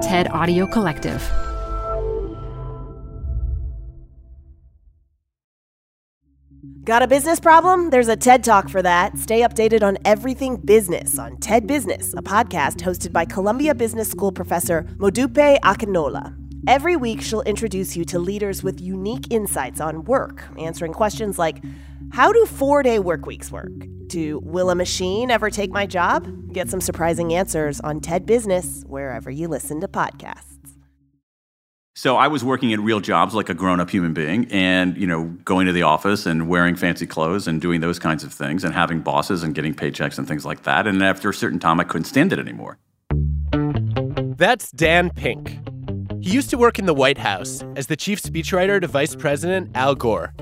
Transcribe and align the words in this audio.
TED 0.00 0.30
Audio 0.30 0.66
Collective. 0.66 1.20
Got 6.84 7.02
a 7.02 7.06
business 7.06 7.38
problem? 7.38 7.90
There's 7.90 8.08
a 8.08 8.16
TED 8.16 8.42
Talk 8.42 8.70
for 8.70 8.80
that. 8.80 9.18
Stay 9.18 9.42
updated 9.42 9.82
on 9.82 9.98
everything 10.06 10.56
business 10.56 11.18
on 11.18 11.36
TED 11.36 11.66
Business, 11.66 12.14
a 12.14 12.22
podcast 12.22 12.76
hosted 12.76 13.12
by 13.12 13.26
Columbia 13.26 13.74
Business 13.74 14.10
School 14.10 14.32
professor 14.32 14.84
Modupe 14.96 15.60
Akinola. 15.60 16.34
Every 16.66 16.96
week, 16.96 17.20
she'll 17.20 17.42
introduce 17.42 17.94
you 17.94 18.06
to 18.06 18.18
leaders 18.18 18.62
with 18.62 18.80
unique 18.80 19.26
insights 19.28 19.82
on 19.82 20.04
work, 20.04 20.48
answering 20.58 20.94
questions 20.94 21.38
like 21.38 21.62
How 22.12 22.32
do 22.32 22.46
four 22.46 22.82
day 22.82 22.98
work 22.98 23.26
weeks 23.26 23.52
work? 23.52 23.70
To 24.10 24.40
Will 24.40 24.70
a 24.70 24.74
machine 24.74 25.30
ever 25.30 25.50
take 25.50 25.70
my 25.70 25.86
job? 25.86 26.52
Get 26.52 26.68
some 26.68 26.80
surprising 26.80 27.32
answers 27.32 27.80
on 27.80 28.00
TED 28.00 28.26
Business, 28.26 28.82
wherever 28.88 29.30
you 29.30 29.46
listen 29.46 29.80
to 29.80 29.88
podcasts. 29.88 30.58
So 31.94 32.16
I 32.16 32.26
was 32.28 32.42
working 32.42 32.72
at 32.72 32.80
real 32.80 32.98
jobs 32.98 33.34
like 33.34 33.48
a 33.50 33.54
grown-up 33.54 33.90
human 33.90 34.12
being 34.12 34.50
and, 34.50 34.96
you 34.96 35.06
know, 35.06 35.24
going 35.44 35.66
to 35.66 35.72
the 35.72 35.82
office 35.82 36.26
and 36.26 36.48
wearing 36.48 36.74
fancy 36.74 37.06
clothes 37.06 37.46
and 37.46 37.60
doing 37.60 37.82
those 37.82 38.00
kinds 38.00 38.24
of 38.24 38.32
things 38.32 38.64
and 38.64 38.74
having 38.74 39.00
bosses 39.00 39.44
and 39.44 39.54
getting 39.54 39.74
paychecks 39.74 40.18
and 40.18 40.26
things 40.26 40.44
like 40.44 40.64
that. 40.64 40.88
And 40.88 41.02
after 41.02 41.30
a 41.30 41.34
certain 41.34 41.58
time 41.58 41.78
I 41.78 41.84
couldn't 41.84 42.06
stand 42.06 42.32
it 42.32 42.38
anymore. 42.38 42.78
That's 44.36 44.72
Dan 44.72 45.10
Pink. 45.10 45.56
He 46.20 46.30
used 46.30 46.50
to 46.50 46.58
work 46.58 46.78
in 46.78 46.86
the 46.86 46.94
White 46.94 47.18
House 47.18 47.62
as 47.76 47.86
the 47.86 47.96
chief 47.96 48.20
speechwriter 48.20 48.80
to 48.80 48.88
Vice 48.88 49.14
President 49.14 49.70
Al 49.76 49.94
Gore. 49.94 50.34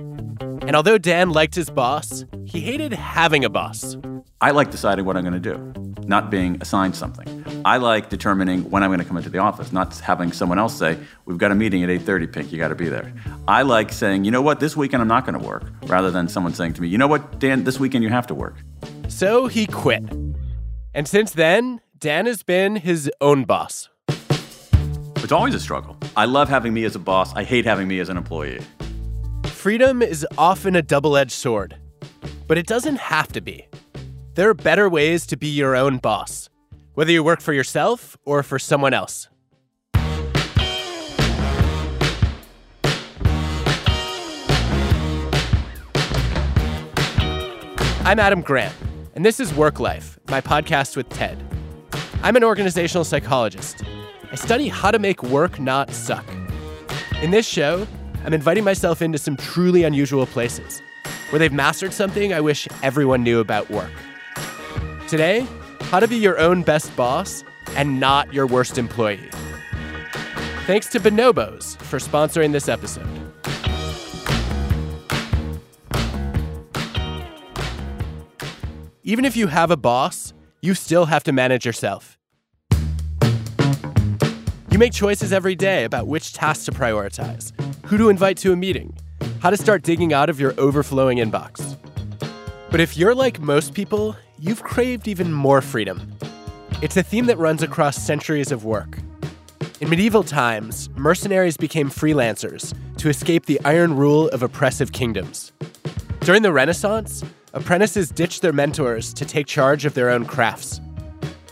And 0.68 0.76
although 0.76 0.98
Dan 0.98 1.30
liked 1.30 1.54
his 1.54 1.70
boss, 1.70 2.26
he 2.44 2.60
hated 2.60 2.92
having 2.92 3.42
a 3.42 3.48
boss. 3.48 3.96
I 4.42 4.50
like 4.50 4.70
deciding 4.70 5.06
what 5.06 5.16
I'm 5.16 5.22
going 5.22 5.32
to 5.32 5.40
do, 5.40 5.72
not 6.06 6.30
being 6.30 6.58
assigned 6.60 6.94
something. 6.94 7.26
I 7.64 7.78
like 7.78 8.10
determining 8.10 8.68
when 8.68 8.82
I'm 8.82 8.90
going 8.90 8.98
to 8.98 9.04
come 9.06 9.16
into 9.16 9.30
the 9.30 9.38
office, 9.38 9.72
not 9.72 9.98
having 9.98 10.30
someone 10.30 10.58
else 10.58 10.78
say, 10.78 10.98
"We've 11.24 11.38
got 11.38 11.52
a 11.52 11.54
meeting 11.54 11.84
at 11.84 11.88
8:30, 11.88 12.26
Pink, 12.26 12.52
you 12.52 12.58
got 12.58 12.68
to 12.68 12.74
be 12.74 12.90
there." 12.90 13.10
I 13.48 13.62
like 13.62 13.90
saying, 13.90 14.26
"You 14.26 14.30
know 14.30 14.42
what? 14.42 14.60
This 14.60 14.76
weekend 14.76 15.00
I'm 15.00 15.08
not 15.08 15.24
going 15.24 15.40
to 15.40 15.46
work," 15.46 15.72
rather 15.86 16.10
than 16.10 16.28
someone 16.28 16.52
saying 16.52 16.74
to 16.74 16.82
me, 16.82 16.88
"You 16.88 16.98
know 16.98 17.08
what, 17.08 17.40
Dan, 17.40 17.64
this 17.64 17.80
weekend 17.80 18.04
you 18.04 18.10
have 18.10 18.26
to 18.26 18.34
work." 18.34 18.56
So 19.08 19.46
he 19.46 19.66
quit. 19.66 20.04
And 20.92 21.08
since 21.08 21.32
then, 21.32 21.80
Dan 21.98 22.26
has 22.26 22.42
been 22.42 22.76
his 22.76 23.10
own 23.22 23.44
boss. 23.44 23.88
It's 25.16 25.32
always 25.32 25.54
a 25.54 25.60
struggle. 25.60 25.96
I 26.14 26.26
love 26.26 26.50
having 26.50 26.74
me 26.74 26.84
as 26.84 26.94
a 26.94 26.98
boss. 26.98 27.34
I 27.34 27.44
hate 27.44 27.64
having 27.64 27.88
me 27.88 28.00
as 28.00 28.10
an 28.10 28.18
employee. 28.18 28.60
Freedom 29.68 30.00
is 30.00 30.26
often 30.38 30.74
a 30.76 30.80
double 30.80 31.14
edged 31.14 31.32
sword, 31.32 31.76
but 32.46 32.56
it 32.56 32.66
doesn't 32.66 32.96
have 32.96 33.28
to 33.32 33.42
be. 33.42 33.66
There 34.34 34.48
are 34.48 34.54
better 34.54 34.88
ways 34.88 35.26
to 35.26 35.36
be 35.36 35.48
your 35.48 35.76
own 35.76 35.98
boss, 35.98 36.48
whether 36.94 37.12
you 37.12 37.22
work 37.22 37.42
for 37.42 37.52
yourself 37.52 38.16
or 38.24 38.42
for 38.42 38.58
someone 38.58 38.94
else. 38.94 39.28
I'm 48.06 48.18
Adam 48.18 48.40
Grant, 48.40 48.74
and 49.14 49.22
this 49.22 49.38
is 49.38 49.52
Work 49.52 49.78
Life, 49.78 50.18
my 50.30 50.40
podcast 50.40 50.96
with 50.96 51.10
TED. 51.10 51.44
I'm 52.22 52.36
an 52.36 52.44
organizational 52.44 53.04
psychologist. 53.04 53.84
I 54.32 54.36
study 54.36 54.68
how 54.68 54.90
to 54.90 54.98
make 54.98 55.22
work 55.24 55.60
not 55.60 55.90
suck. 55.90 56.24
In 57.20 57.32
this 57.32 57.46
show, 57.46 57.86
I'm 58.28 58.34
inviting 58.34 58.62
myself 58.62 59.00
into 59.00 59.16
some 59.16 59.38
truly 59.38 59.84
unusual 59.84 60.26
places 60.26 60.82
where 61.30 61.38
they've 61.38 61.50
mastered 61.50 61.94
something 61.94 62.34
I 62.34 62.42
wish 62.42 62.68
everyone 62.82 63.22
knew 63.22 63.40
about 63.40 63.70
work. 63.70 63.90
Today, 65.08 65.46
how 65.84 65.98
to 65.98 66.06
be 66.06 66.16
your 66.16 66.38
own 66.38 66.62
best 66.62 66.94
boss 66.94 67.42
and 67.74 67.98
not 67.98 68.34
your 68.34 68.46
worst 68.46 68.76
employee. 68.76 69.30
Thanks 70.66 70.88
to 70.88 71.00
Bonobos 71.00 71.78
for 71.78 71.98
sponsoring 71.98 72.52
this 72.52 72.68
episode. 72.68 73.08
Even 79.04 79.24
if 79.24 79.38
you 79.38 79.46
have 79.46 79.70
a 79.70 79.76
boss, 79.78 80.34
you 80.60 80.74
still 80.74 81.06
have 81.06 81.24
to 81.24 81.32
manage 81.32 81.64
yourself. 81.64 82.18
You 84.70 84.78
make 84.78 84.92
choices 84.92 85.32
every 85.32 85.54
day 85.54 85.84
about 85.84 86.06
which 86.06 86.34
tasks 86.34 86.66
to 86.66 86.72
prioritize, 86.72 87.52
who 87.88 87.96
to 87.96 88.10
invite 88.10 88.36
to 88.36 88.52
a 88.52 88.56
meeting, 88.56 88.94
how 89.40 89.48
to 89.48 89.56
start 89.56 89.82
digging 89.82 90.12
out 90.12 90.28
of 90.28 90.38
your 90.38 90.52
overflowing 90.58 91.16
inbox. 91.16 91.74
But 92.70 92.80
if 92.80 92.98
you're 92.98 93.14
like 93.14 93.40
most 93.40 93.72
people, 93.72 94.14
you've 94.38 94.62
craved 94.62 95.08
even 95.08 95.32
more 95.32 95.62
freedom. 95.62 96.12
It's 96.82 96.98
a 96.98 97.02
theme 97.02 97.24
that 97.26 97.38
runs 97.38 97.62
across 97.62 97.96
centuries 97.96 98.52
of 98.52 98.66
work. 98.66 98.98
In 99.80 99.88
medieval 99.88 100.22
times, 100.22 100.90
mercenaries 100.96 101.56
became 101.56 101.88
freelancers 101.88 102.74
to 102.98 103.08
escape 103.08 103.46
the 103.46 103.58
iron 103.64 103.96
rule 103.96 104.28
of 104.28 104.42
oppressive 104.42 104.92
kingdoms. 104.92 105.52
During 106.20 106.42
the 106.42 106.52
Renaissance, 106.52 107.24
apprentices 107.54 108.10
ditched 108.10 108.42
their 108.42 108.52
mentors 108.52 109.14
to 109.14 109.24
take 109.24 109.46
charge 109.46 109.86
of 109.86 109.94
their 109.94 110.10
own 110.10 110.26
crafts. 110.26 110.82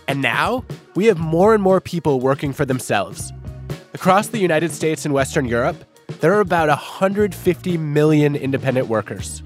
And 0.07 0.21
now, 0.21 0.67
we 0.95 1.07
have 1.07 1.19
more 1.19 1.55
and 1.55 1.63
more 1.63 1.81
people 1.81 2.21
working 2.21 2.53
for 2.53 2.67
themselves. 2.67 3.33
Across 3.95 4.29
the 4.29 4.39
United 4.39 4.71
States 4.71 5.07
and 5.07 5.15
Western 5.15 5.47
Europe, 5.47 5.83
there 6.21 6.32
are 6.32 6.41
about 6.41 6.69
150 6.69 7.78
million 7.78 8.37
independent 8.37 8.88
workers. 8.88 9.43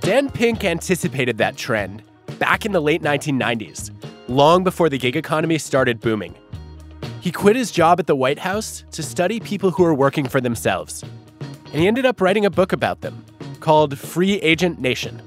Dan 0.00 0.30
Pink 0.30 0.64
anticipated 0.64 1.38
that 1.38 1.56
trend 1.56 2.02
back 2.38 2.64
in 2.64 2.72
the 2.72 2.80
late 2.80 3.02
1990s, 3.02 3.90
long 4.28 4.64
before 4.64 4.88
the 4.88 4.98
gig 4.98 5.16
economy 5.16 5.58
started 5.58 6.00
booming. 6.00 6.34
He 7.20 7.30
quit 7.30 7.56
his 7.56 7.70
job 7.70 8.00
at 8.00 8.06
the 8.06 8.16
White 8.16 8.38
House 8.38 8.84
to 8.92 9.02
study 9.02 9.40
people 9.40 9.70
who 9.70 9.84
are 9.84 9.94
working 9.94 10.26
for 10.26 10.40
themselves. 10.40 11.04
And 11.66 11.80
he 11.80 11.86
ended 11.86 12.06
up 12.06 12.20
writing 12.20 12.46
a 12.46 12.50
book 12.50 12.72
about 12.72 13.02
them 13.02 13.24
called 13.60 13.98
Free 13.98 14.40
Agent 14.40 14.80
Nation. 14.80 15.20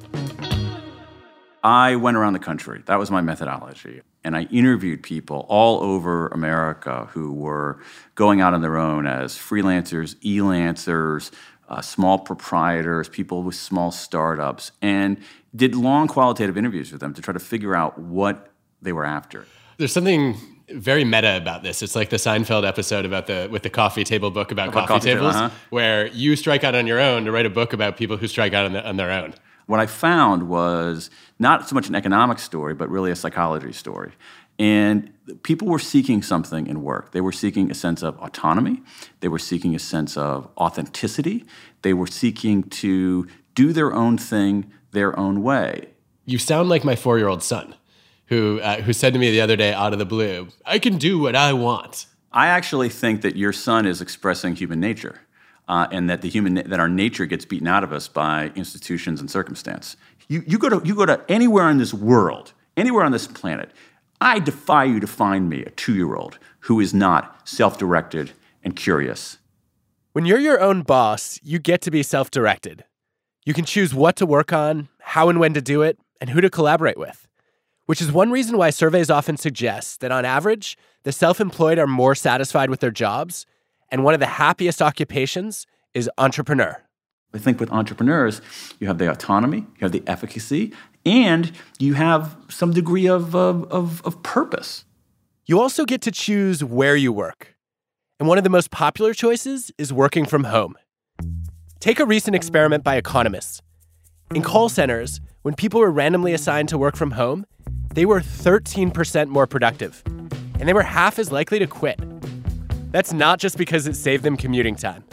I 1.63 1.95
went 1.95 2.17
around 2.17 2.33
the 2.33 2.39
country. 2.39 2.83
That 2.85 2.99
was 2.99 3.09
my 3.09 3.21
methodology. 3.21 4.01
And 4.23 4.35
I 4.35 4.43
interviewed 4.43 5.01
people 5.01 5.45
all 5.49 5.81
over 5.81 6.27
America 6.29 7.07
who 7.11 7.31
were 7.31 7.79
going 8.15 8.41
out 8.41 8.53
on 8.53 8.61
their 8.61 8.77
own 8.77 9.07
as 9.07 9.35
freelancers, 9.35 10.15
e-lancers, 10.25 11.31
uh, 11.69 11.81
small 11.81 12.19
proprietors, 12.19 13.07
people 13.07 13.43
with 13.43 13.55
small 13.55 13.91
startups, 13.91 14.71
and 14.81 15.17
did 15.55 15.75
long 15.75 16.07
qualitative 16.07 16.57
interviews 16.57 16.91
with 16.91 16.99
them 16.99 17.13
to 17.13 17.21
try 17.21 17.33
to 17.33 17.39
figure 17.39 17.75
out 17.75 17.97
what 17.97 18.49
they 18.81 18.91
were 18.91 19.05
after. 19.05 19.45
There's 19.77 19.93
something 19.93 20.35
very 20.69 21.03
meta 21.03 21.37
about 21.37 21.63
this. 21.63 21.81
It's 21.81 21.95
like 21.95 22.09
the 22.09 22.17
Seinfeld 22.17 22.67
episode 22.67 23.05
about 23.05 23.27
the 23.27 23.47
with 23.51 23.63
the 23.63 23.69
coffee 23.69 24.03
table 24.03 24.31
book 24.31 24.51
about, 24.51 24.69
About 24.69 24.87
coffee, 24.87 24.99
coffee 24.99 25.09
table, 25.09 25.31
tables, 25.31 25.35
uh-huh. 25.35 25.49
where 25.69 26.07
you 26.07 26.35
strike 26.35 26.63
out 26.63 26.75
on 26.75 26.87
your 26.87 26.99
own 26.99 27.25
to 27.25 27.31
write 27.31 27.45
a 27.45 27.49
book 27.49 27.73
about 27.73 27.97
people 27.97 28.17
who 28.17 28.27
strike 28.27 28.53
out 28.53 28.65
on, 28.65 28.73
the, 28.73 28.87
on 28.87 28.97
their 28.97 29.11
own. 29.11 29.33
What 29.65 29.79
I 29.79 29.85
found 29.85 30.49
was 30.49 31.09
not 31.39 31.67
so 31.67 31.75
much 31.75 31.87
an 31.87 31.95
economic 31.95 32.39
story, 32.39 32.73
but 32.73 32.89
really 32.89 33.11
a 33.11 33.15
psychology 33.15 33.73
story. 33.73 34.13
And 34.59 35.11
people 35.43 35.67
were 35.67 35.79
seeking 35.79 36.21
something 36.21 36.67
in 36.67 36.83
work. 36.83 37.11
They 37.11 37.21
were 37.21 37.31
seeking 37.31 37.71
a 37.71 37.73
sense 37.73 38.03
of 38.03 38.17
autonomy. 38.19 38.81
They 39.21 39.27
were 39.27 39.39
seeking 39.39 39.73
a 39.73 39.79
sense 39.79 40.15
of 40.15 40.47
authenticity. 40.57 41.45
They 41.81 41.93
were 41.93 42.07
seeking 42.07 42.63
to 42.63 43.27
do 43.55 43.73
their 43.73 43.93
own 43.93 44.17
thing 44.17 44.71
their 44.91 45.17
own 45.19 45.43
way. 45.43 45.89
You 46.25 46.37
sound 46.37 46.69
like 46.69 46.83
my 46.83 46.95
four 46.95 47.17
year 47.17 47.27
old 47.27 47.43
son, 47.43 47.75
who 48.27 48.61
uh, 48.61 48.81
who 48.81 48.93
said 48.93 49.13
to 49.13 49.19
me 49.19 49.31
the 49.31 49.41
other 49.41 49.57
day 49.57 49.73
out 49.73 49.91
of 49.91 49.99
the 49.99 50.05
blue, 50.05 50.47
"I 50.65 50.79
can 50.79 50.97
do 50.97 51.19
what 51.19 51.35
I 51.35 51.51
want." 51.53 52.05
I 52.31 52.47
actually 52.47 52.89
think 52.89 53.21
that 53.21 53.35
your 53.35 53.53
son 53.53 53.85
is 53.85 54.01
expressing 54.01 54.55
human 54.55 54.79
nature, 54.79 55.21
uh, 55.67 55.87
and 55.91 56.09
that 56.09 56.21
the 56.21 56.29
human 56.29 56.55
that 56.55 56.79
our 56.79 56.89
nature 56.89 57.25
gets 57.25 57.45
beaten 57.45 57.67
out 57.67 57.83
of 57.83 57.91
us 57.91 58.07
by 58.07 58.51
institutions 58.55 59.19
and 59.19 59.29
circumstance. 59.29 59.95
You, 60.27 60.43
you 60.47 60.57
go 60.57 60.69
to 60.69 60.81
you 60.85 60.95
go 60.95 61.05
to 61.05 61.23
anywhere 61.29 61.69
in 61.69 61.77
this 61.77 61.93
world, 61.93 62.53
anywhere 62.77 63.03
on 63.03 63.11
this 63.11 63.27
planet. 63.27 63.71
I 64.21 64.39
defy 64.39 64.85
you 64.85 64.99
to 64.99 65.07
find 65.07 65.49
me 65.49 65.63
a 65.65 65.69
two-year-old 65.71 66.39
who 66.61 66.79
is 66.79 66.93
not 66.93 67.47
self-directed 67.47 68.31
and 68.63 68.75
curious. 68.75 69.37
When 70.13 70.25
you're 70.25 70.39
your 70.39 70.61
own 70.61 70.83
boss, 70.83 71.39
you 71.43 71.59
get 71.59 71.81
to 71.81 71.91
be 71.91 72.03
self 72.03 72.31
directed. 72.31 72.85
You 73.45 73.53
can 73.53 73.65
choose 73.65 73.93
what 73.93 74.15
to 74.17 74.25
work 74.25 74.53
on, 74.53 74.87
how 74.99 75.27
and 75.27 75.39
when 75.39 75.53
to 75.53 75.61
do 75.61 75.81
it, 75.81 75.99
and 76.21 76.29
who 76.29 76.39
to 76.39 76.49
collaborate 76.49 76.97
with. 76.97 77.27
Which 77.85 78.01
is 78.01 78.11
one 78.11 78.31
reason 78.31 78.57
why 78.57 78.69
surveys 78.69 79.09
often 79.09 79.35
suggest 79.35 79.99
that 79.99 80.11
on 80.11 80.23
average, 80.23 80.77
the 81.03 81.11
self 81.11 81.41
employed 81.41 81.77
are 81.77 81.87
more 81.87 82.15
satisfied 82.15 82.69
with 82.69 82.79
their 82.79 82.91
jobs, 82.91 83.45
and 83.93 84.03
one 84.03 84.15
of 84.15 84.19
the 84.19 84.25
happiest 84.25 84.81
occupations 84.81 85.67
is 85.93 86.09
entrepreneur. 86.17 86.81
I 87.31 87.37
think 87.37 87.59
with 87.59 87.71
entrepreneurs, 87.71 88.41
you 88.79 88.87
have 88.87 88.97
the 88.97 89.09
autonomy, 89.09 89.59
you 89.59 89.81
have 89.81 89.91
the 89.91 90.01
efficacy, 90.07 90.73
and 91.05 91.51
you 91.77 91.93
have 91.93 92.35
some 92.49 92.73
degree 92.73 93.07
of, 93.07 93.35
of, 93.35 93.71
of, 93.71 94.23
purpose. 94.23 94.85
You 95.45 95.61
also 95.61 95.85
get 95.85 96.01
to 96.01 96.11
choose 96.11 96.63
where 96.63 96.95
you 96.95 97.13
work. 97.13 97.55
And 98.19 98.27
one 98.27 98.39
of 98.39 98.43
the 98.43 98.49
most 98.49 98.71
popular 98.71 99.13
choices 99.13 99.71
is 99.77 99.93
working 99.93 100.25
from 100.25 100.45
home. 100.45 100.75
Take 101.79 101.99
a 101.99 102.05
recent 102.05 102.35
experiment 102.35 102.83
by 102.83 102.95
economists. 102.95 103.61
In 104.33 104.41
call 104.41 104.69
centers, 104.69 105.21
when 105.43 105.53
people 105.53 105.79
were 105.79 105.91
randomly 105.91 106.33
assigned 106.33 106.69
to 106.69 106.79
work 106.79 106.95
from 106.95 107.11
home, 107.11 107.45
they 107.93 108.07
were 108.07 108.21
13% 108.21 109.27
more 109.27 109.45
productive. 109.45 110.01
And 110.07 110.67
they 110.67 110.73
were 110.73 110.81
half 110.81 111.19
as 111.19 111.31
likely 111.31 111.59
to 111.59 111.67
quit. 111.67 111.99
That's 112.93 113.11
not 113.11 113.39
just 113.39 113.57
because 113.57 113.87
it 113.87 113.95
saved 113.95 114.23
them 114.23 114.37
commuting 114.37 114.75
time. 114.75 115.03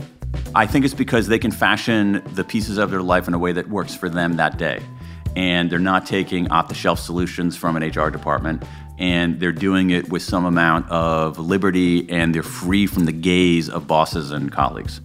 I 0.54 0.66
think 0.66 0.84
it's 0.84 0.92
because 0.92 1.28
they 1.28 1.38
can 1.38 1.50
fashion 1.50 2.22
the 2.34 2.44
pieces 2.44 2.76
of 2.76 2.90
their 2.90 3.00
life 3.00 3.26
in 3.26 3.32
a 3.32 3.38
way 3.38 3.52
that 3.52 3.70
works 3.70 3.94
for 3.94 4.10
them 4.10 4.36
that 4.36 4.58
day. 4.58 4.82
And 5.34 5.70
they're 5.70 5.78
not 5.78 6.04
taking 6.04 6.50
off 6.50 6.68
the 6.68 6.74
shelf 6.74 7.00
solutions 7.00 7.56
from 7.56 7.76
an 7.76 7.82
HR 7.82 8.10
department, 8.10 8.64
and 8.98 9.40
they're 9.40 9.50
doing 9.50 9.88
it 9.88 10.10
with 10.10 10.20
some 10.20 10.44
amount 10.44 10.90
of 10.90 11.38
liberty, 11.38 12.06
and 12.10 12.34
they're 12.34 12.42
free 12.42 12.86
from 12.86 13.06
the 13.06 13.12
gaze 13.12 13.70
of 13.70 13.86
bosses 13.86 14.30
and 14.30 14.52
colleagues. 14.52 15.00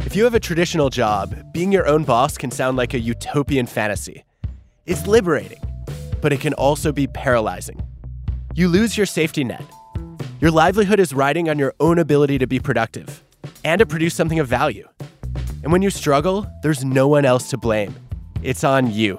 If 0.00 0.16
you 0.16 0.24
have 0.24 0.34
a 0.34 0.40
traditional 0.40 0.90
job, 0.90 1.52
being 1.52 1.70
your 1.70 1.86
own 1.86 2.02
boss 2.02 2.36
can 2.36 2.50
sound 2.50 2.76
like 2.76 2.92
a 2.92 2.98
utopian 2.98 3.66
fantasy. 3.66 4.24
It's 4.84 5.06
liberating, 5.06 5.60
but 6.20 6.32
it 6.32 6.40
can 6.40 6.54
also 6.54 6.90
be 6.90 7.06
paralyzing. 7.06 7.80
You 8.56 8.66
lose 8.66 8.96
your 8.96 9.06
safety 9.06 9.44
net 9.44 9.62
your 10.40 10.50
livelihood 10.50 10.98
is 10.98 11.12
riding 11.12 11.50
on 11.50 11.58
your 11.58 11.74
own 11.80 11.98
ability 11.98 12.38
to 12.38 12.46
be 12.46 12.58
productive 12.58 13.22
and 13.62 13.78
to 13.78 13.84
produce 13.84 14.14
something 14.14 14.38
of 14.38 14.48
value. 14.48 14.88
And 15.62 15.70
when 15.70 15.82
you 15.82 15.90
struggle, 15.90 16.46
there's 16.62 16.82
no 16.82 17.06
one 17.08 17.26
else 17.26 17.50
to 17.50 17.58
blame. 17.58 17.94
It's 18.42 18.64
on 18.64 18.90
you. 18.90 19.18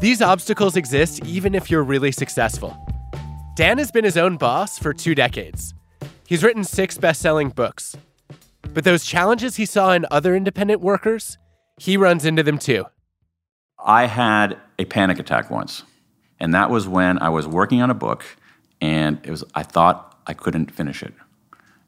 These 0.00 0.22
obstacles 0.22 0.76
exist 0.76 1.24
even 1.26 1.56
if 1.56 1.70
you're 1.70 1.82
really 1.82 2.12
successful. 2.12 2.76
Dan 3.56 3.78
has 3.78 3.90
been 3.90 4.04
his 4.04 4.16
own 4.16 4.36
boss 4.36 4.78
for 4.78 4.94
two 4.94 5.16
decades. 5.16 5.74
He's 6.28 6.44
written 6.44 6.62
six 6.62 6.96
best 6.96 7.20
selling 7.20 7.48
books. 7.48 7.96
But 8.72 8.84
those 8.84 9.04
challenges 9.04 9.56
he 9.56 9.66
saw 9.66 9.92
in 9.92 10.06
other 10.12 10.36
independent 10.36 10.80
workers, 10.80 11.36
he 11.78 11.96
runs 11.96 12.24
into 12.24 12.44
them 12.44 12.58
too. 12.58 12.84
I 13.84 14.06
had 14.06 14.56
a 14.78 14.84
panic 14.84 15.18
attack 15.18 15.50
once, 15.50 15.82
and 16.38 16.54
that 16.54 16.70
was 16.70 16.86
when 16.86 17.20
I 17.20 17.30
was 17.30 17.48
working 17.48 17.82
on 17.82 17.90
a 17.90 17.94
book 17.94 18.24
and 18.80 19.20
it 19.22 19.30
was 19.30 19.44
I 19.54 19.62
thought 19.62 20.18
I 20.26 20.34
couldn't 20.34 20.70
finish 20.70 21.02
it. 21.02 21.14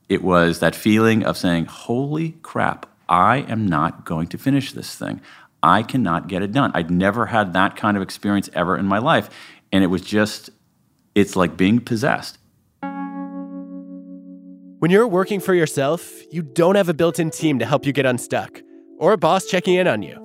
It 0.08 0.22
was 0.22 0.58
that 0.60 0.74
feeling 0.74 1.24
of 1.24 1.36
saying, 1.36 1.66
"Holy 1.66 2.32
crap, 2.42 2.86
I 3.08 3.38
am 3.38 3.66
not 3.66 4.04
going 4.04 4.28
to 4.28 4.38
finish 4.38 4.72
this 4.72 4.94
thing. 4.94 5.20
I 5.62 5.82
cannot 5.82 6.28
get 6.28 6.42
it 6.42 6.52
done." 6.52 6.72
I'd 6.74 6.90
never 6.90 7.26
had 7.26 7.52
that 7.54 7.76
kind 7.76 7.96
of 7.96 8.02
experience 8.02 8.50
ever 8.54 8.76
in 8.76 8.86
my 8.86 8.98
life, 8.98 9.30
and 9.72 9.82
it 9.84 9.88
was 9.88 10.02
just 10.02 10.50
it's 11.14 11.36
like 11.36 11.56
being 11.56 11.80
possessed. 11.80 12.38
When 14.82 14.90
you're 14.90 15.06
working 15.06 15.38
for 15.38 15.54
yourself, 15.54 16.10
you 16.32 16.42
don't 16.42 16.74
have 16.74 16.88
a 16.88 16.94
built-in 16.94 17.30
team 17.30 17.60
to 17.60 17.64
help 17.64 17.86
you 17.86 17.92
get 17.92 18.04
unstuck 18.04 18.60
or 18.98 19.12
a 19.12 19.16
boss 19.16 19.46
checking 19.46 19.74
in 19.74 19.86
on 19.86 20.02
you. 20.02 20.22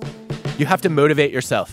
You 0.58 0.66
have 0.66 0.80
to 0.80 0.88
motivate 0.88 1.30
yourself. 1.30 1.72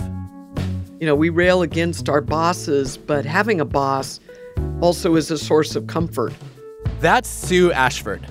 You 0.99 1.07
know, 1.07 1.15
we 1.15 1.29
rail 1.29 1.63
against 1.63 2.09
our 2.09 2.21
bosses, 2.21 2.97
but 2.97 3.25
having 3.25 3.59
a 3.59 3.65
boss 3.65 4.19
also 4.81 5.15
is 5.15 5.31
a 5.31 5.37
source 5.37 5.75
of 5.75 5.87
comfort. 5.87 6.33
That's 6.99 7.29
Sue 7.29 7.71
Ashford. 7.71 8.25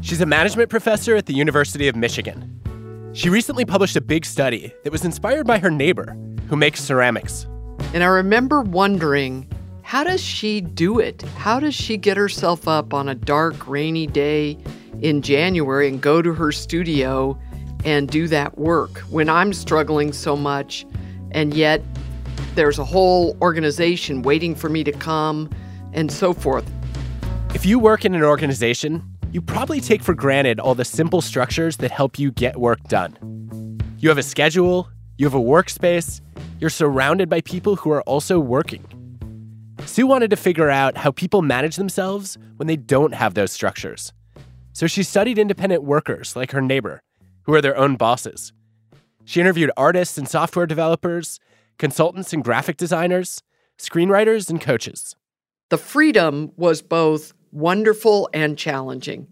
She's 0.00 0.20
a 0.20 0.26
management 0.26 0.70
professor 0.70 1.16
at 1.16 1.26
the 1.26 1.34
University 1.34 1.88
of 1.88 1.96
Michigan. 1.96 3.10
She 3.12 3.28
recently 3.30 3.64
published 3.64 3.96
a 3.96 4.00
big 4.00 4.24
study 4.24 4.72
that 4.84 4.92
was 4.92 5.04
inspired 5.04 5.46
by 5.46 5.58
her 5.58 5.70
neighbor, 5.70 6.16
who 6.48 6.56
makes 6.56 6.82
ceramics. 6.82 7.46
And 7.94 8.02
I 8.02 8.06
remember 8.06 8.60
wondering 8.60 9.48
how 9.82 10.04
does 10.04 10.22
she 10.22 10.60
do 10.60 10.98
it? 10.98 11.22
How 11.22 11.58
does 11.58 11.74
she 11.74 11.96
get 11.96 12.16
herself 12.16 12.68
up 12.68 12.92
on 12.92 13.08
a 13.08 13.14
dark, 13.14 13.66
rainy 13.66 14.06
day 14.06 14.58
in 15.00 15.22
January 15.22 15.88
and 15.88 16.00
go 16.00 16.20
to 16.20 16.34
her 16.34 16.52
studio 16.52 17.38
and 17.84 18.08
do 18.08 18.28
that 18.28 18.58
work 18.58 18.98
when 19.10 19.28
I'm 19.28 19.52
struggling 19.52 20.12
so 20.12 20.36
much 20.36 20.84
and 21.30 21.54
yet 21.54 21.82
there's 22.54 22.78
a 22.78 22.84
whole 22.84 23.36
organization 23.40 24.22
waiting 24.22 24.54
for 24.54 24.68
me 24.68 24.82
to 24.84 24.92
come 24.92 25.48
and 25.98 26.12
so 26.12 26.32
forth. 26.32 26.70
If 27.54 27.66
you 27.66 27.80
work 27.80 28.04
in 28.04 28.14
an 28.14 28.22
organization, 28.22 29.02
you 29.32 29.42
probably 29.42 29.80
take 29.80 30.00
for 30.00 30.14
granted 30.14 30.60
all 30.60 30.76
the 30.76 30.84
simple 30.84 31.20
structures 31.20 31.78
that 31.78 31.90
help 31.90 32.20
you 32.20 32.30
get 32.30 32.56
work 32.56 32.80
done. 32.84 33.18
You 33.98 34.08
have 34.08 34.16
a 34.16 34.22
schedule, 34.22 34.88
you 35.16 35.26
have 35.26 35.34
a 35.34 35.40
workspace, 35.40 36.20
you're 36.60 36.70
surrounded 36.70 37.28
by 37.28 37.40
people 37.40 37.74
who 37.74 37.90
are 37.90 38.02
also 38.02 38.38
working. 38.38 38.84
Sue 39.86 40.06
wanted 40.06 40.30
to 40.30 40.36
figure 40.36 40.70
out 40.70 40.96
how 40.96 41.10
people 41.10 41.42
manage 41.42 41.74
themselves 41.74 42.38
when 42.56 42.68
they 42.68 42.76
don't 42.76 43.14
have 43.14 43.34
those 43.34 43.50
structures. 43.50 44.12
So 44.72 44.86
she 44.86 45.02
studied 45.02 45.36
independent 45.36 45.82
workers 45.82 46.36
like 46.36 46.52
her 46.52 46.62
neighbor, 46.62 47.02
who 47.42 47.54
are 47.54 47.60
their 47.60 47.76
own 47.76 47.96
bosses. 47.96 48.52
She 49.24 49.40
interviewed 49.40 49.72
artists 49.76 50.16
and 50.16 50.28
software 50.28 50.66
developers, 50.66 51.40
consultants 51.76 52.32
and 52.32 52.44
graphic 52.44 52.76
designers, 52.76 53.42
screenwriters 53.78 54.48
and 54.48 54.60
coaches 54.60 55.16
the 55.68 55.78
freedom 55.78 56.52
was 56.56 56.82
both 56.82 57.32
wonderful 57.52 58.28
and 58.32 58.56
challenging. 58.56 59.26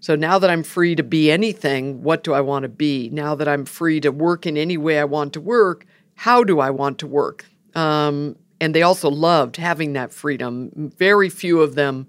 So 0.00 0.14
now 0.14 0.38
that 0.38 0.50
I'm 0.50 0.62
free 0.62 0.94
to 0.94 1.02
be 1.02 1.30
anything, 1.30 2.02
what 2.02 2.22
do 2.22 2.32
I 2.32 2.40
want 2.40 2.64
to 2.64 2.68
be? 2.68 3.08
Now 3.10 3.34
that 3.34 3.48
I'm 3.48 3.64
free 3.64 4.00
to 4.00 4.12
work 4.12 4.46
in 4.46 4.56
any 4.56 4.76
way 4.76 5.00
I 5.00 5.04
want 5.04 5.32
to 5.34 5.40
work, 5.40 5.86
how 6.14 6.44
do 6.44 6.60
I 6.60 6.70
want 6.70 6.98
to 7.00 7.06
work? 7.06 7.46
Um, 7.74 8.36
and 8.60 8.74
they 8.74 8.82
also 8.82 9.10
loved 9.10 9.56
having 9.56 9.94
that 9.94 10.12
freedom. 10.12 10.92
Very 10.96 11.28
few 11.28 11.60
of 11.60 11.74
them 11.74 12.06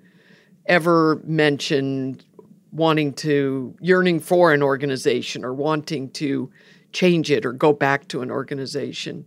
ever 0.65 1.21
mentioned 1.23 2.23
wanting 2.71 3.13
to, 3.13 3.75
yearning 3.81 4.19
for 4.19 4.53
an 4.53 4.61
organization 4.61 5.43
or 5.43 5.53
wanting 5.53 6.09
to 6.11 6.51
change 6.91 7.31
it 7.31 7.45
or 7.45 7.53
go 7.53 7.73
back 7.73 8.07
to 8.09 8.21
an 8.21 8.31
organization. 8.31 9.25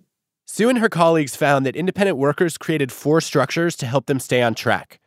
Sue 0.53 0.69
and 0.69 0.79
her 0.79 0.89
colleagues 0.89 1.37
found 1.37 1.65
that 1.65 1.77
independent 1.77 2.19
workers 2.19 2.59
created 2.59 2.91
four 2.91 3.21
structures 3.21 3.77
to 3.77 3.87
help 3.87 4.07
them 4.07 4.19
stay 4.19 4.43
on 4.43 4.53
track. 4.53 4.99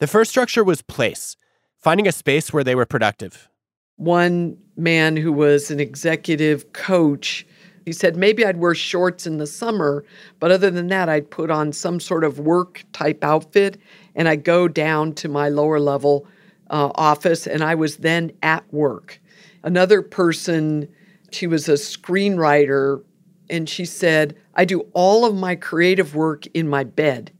The 0.00 0.08
first 0.08 0.32
structure 0.32 0.64
was 0.64 0.82
place, 0.82 1.36
finding 1.78 2.08
a 2.08 2.12
space 2.12 2.52
where 2.52 2.64
they 2.64 2.74
were 2.74 2.84
productive. 2.84 3.48
One 3.94 4.58
man 4.76 5.16
who 5.16 5.32
was 5.32 5.70
an 5.70 5.78
executive 5.78 6.72
coach, 6.72 7.46
he 7.84 7.92
said 7.92 8.16
maybe 8.16 8.44
I'd 8.44 8.56
wear 8.56 8.74
shorts 8.74 9.24
in 9.24 9.38
the 9.38 9.46
summer, 9.46 10.04
but 10.40 10.50
other 10.50 10.68
than 10.68 10.88
that, 10.88 11.08
I'd 11.08 11.30
put 11.30 11.48
on 11.48 11.72
some 11.72 12.00
sort 12.00 12.24
of 12.24 12.40
work 12.40 12.84
type 12.92 13.22
outfit 13.22 13.78
and 14.16 14.28
I'd 14.28 14.42
go 14.42 14.66
down 14.66 15.12
to 15.14 15.28
my 15.28 15.48
lower 15.48 15.78
level 15.78 16.26
uh, 16.70 16.90
office 16.96 17.46
and 17.46 17.62
I 17.62 17.76
was 17.76 17.98
then 17.98 18.32
at 18.42 18.64
work. 18.74 19.20
Another 19.62 20.02
person, 20.02 20.88
she 21.30 21.46
was 21.46 21.68
a 21.68 21.74
screenwriter 21.74 23.04
and 23.52 23.68
she 23.68 23.84
said, 23.84 24.34
I 24.54 24.64
do 24.64 24.80
all 24.94 25.24
of 25.26 25.36
my 25.36 25.54
creative 25.54 26.14
work 26.14 26.46
in 26.48 26.66
my 26.66 26.82
bed. 26.82 27.32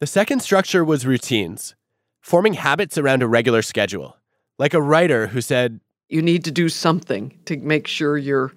The 0.00 0.06
second 0.06 0.40
structure 0.40 0.84
was 0.84 1.06
routines, 1.06 1.74
forming 2.20 2.54
habits 2.54 2.98
around 2.98 3.22
a 3.22 3.28
regular 3.28 3.62
schedule. 3.62 4.16
Like 4.58 4.74
a 4.74 4.82
writer 4.82 5.28
who 5.28 5.40
said, 5.40 5.80
You 6.08 6.20
need 6.20 6.44
to 6.44 6.50
do 6.50 6.68
something 6.68 7.38
to 7.46 7.56
make 7.58 7.86
sure 7.86 8.18
you're 8.18 8.52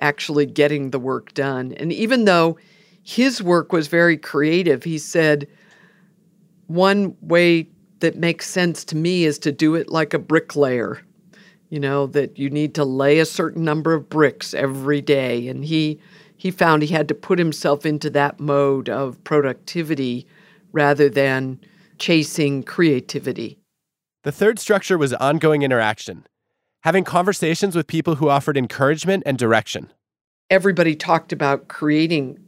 actually 0.00 0.44
getting 0.44 0.90
the 0.90 0.98
work 0.98 1.32
done. 1.34 1.72
And 1.74 1.92
even 1.92 2.24
though 2.24 2.58
his 3.02 3.40
work 3.40 3.72
was 3.72 3.86
very 3.86 4.16
creative, 4.16 4.82
he 4.82 4.98
said, 4.98 5.46
One 6.66 7.16
way 7.20 7.68
that 8.00 8.16
makes 8.16 8.50
sense 8.50 8.84
to 8.86 8.96
me 8.96 9.24
is 9.24 9.38
to 9.38 9.52
do 9.52 9.76
it 9.76 9.88
like 9.88 10.12
a 10.12 10.18
bricklayer. 10.18 11.00
You 11.70 11.80
know, 11.80 12.06
that 12.08 12.38
you 12.38 12.50
need 12.50 12.74
to 12.74 12.84
lay 12.84 13.18
a 13.18 13.24
certain 13.24 13.64
number 13.64 13.94
of 13.94 14.08
bricks 14.08 14.52
every 14.54 15.00
day. 15.00 15.48
And 15.48 15.64
he 15.64 15.98
he 16.36 16.50
found 16.50 16.82
he 16.82 16.94
had 16.94 17.08
to 17.08 17.14
put 17.14 17.38
himself 17.38 17.86
into 17.86 18.10
that 18.10 18.40
mode 18.40 18.88
of 18.88 19.22
productivity 19.24 20.26
rather 20.72 21.08
than 21.08 21.60
chasing 21.98 22.62
creativity. 22.62 23.58
The 24.24 24.32
third 24.32 24.58
structure 24.58 24.98
was 24.98 25.12
ongoing 25.14 25.62
interaction, 25.62 26.26
having 26.82 27.04
conversations 27.04 27.76
with 27.76 27.86
people 27.86 28.16
who 28.16 28.28
offered 28.28 28.56
encouragement 28.56 29.22
and 29.26 29.38
direction. 29.38 29.90
Everybody 30.50 30.96
talked 30.96 31.32
about 31.32 31.68
creating 31.68 32.38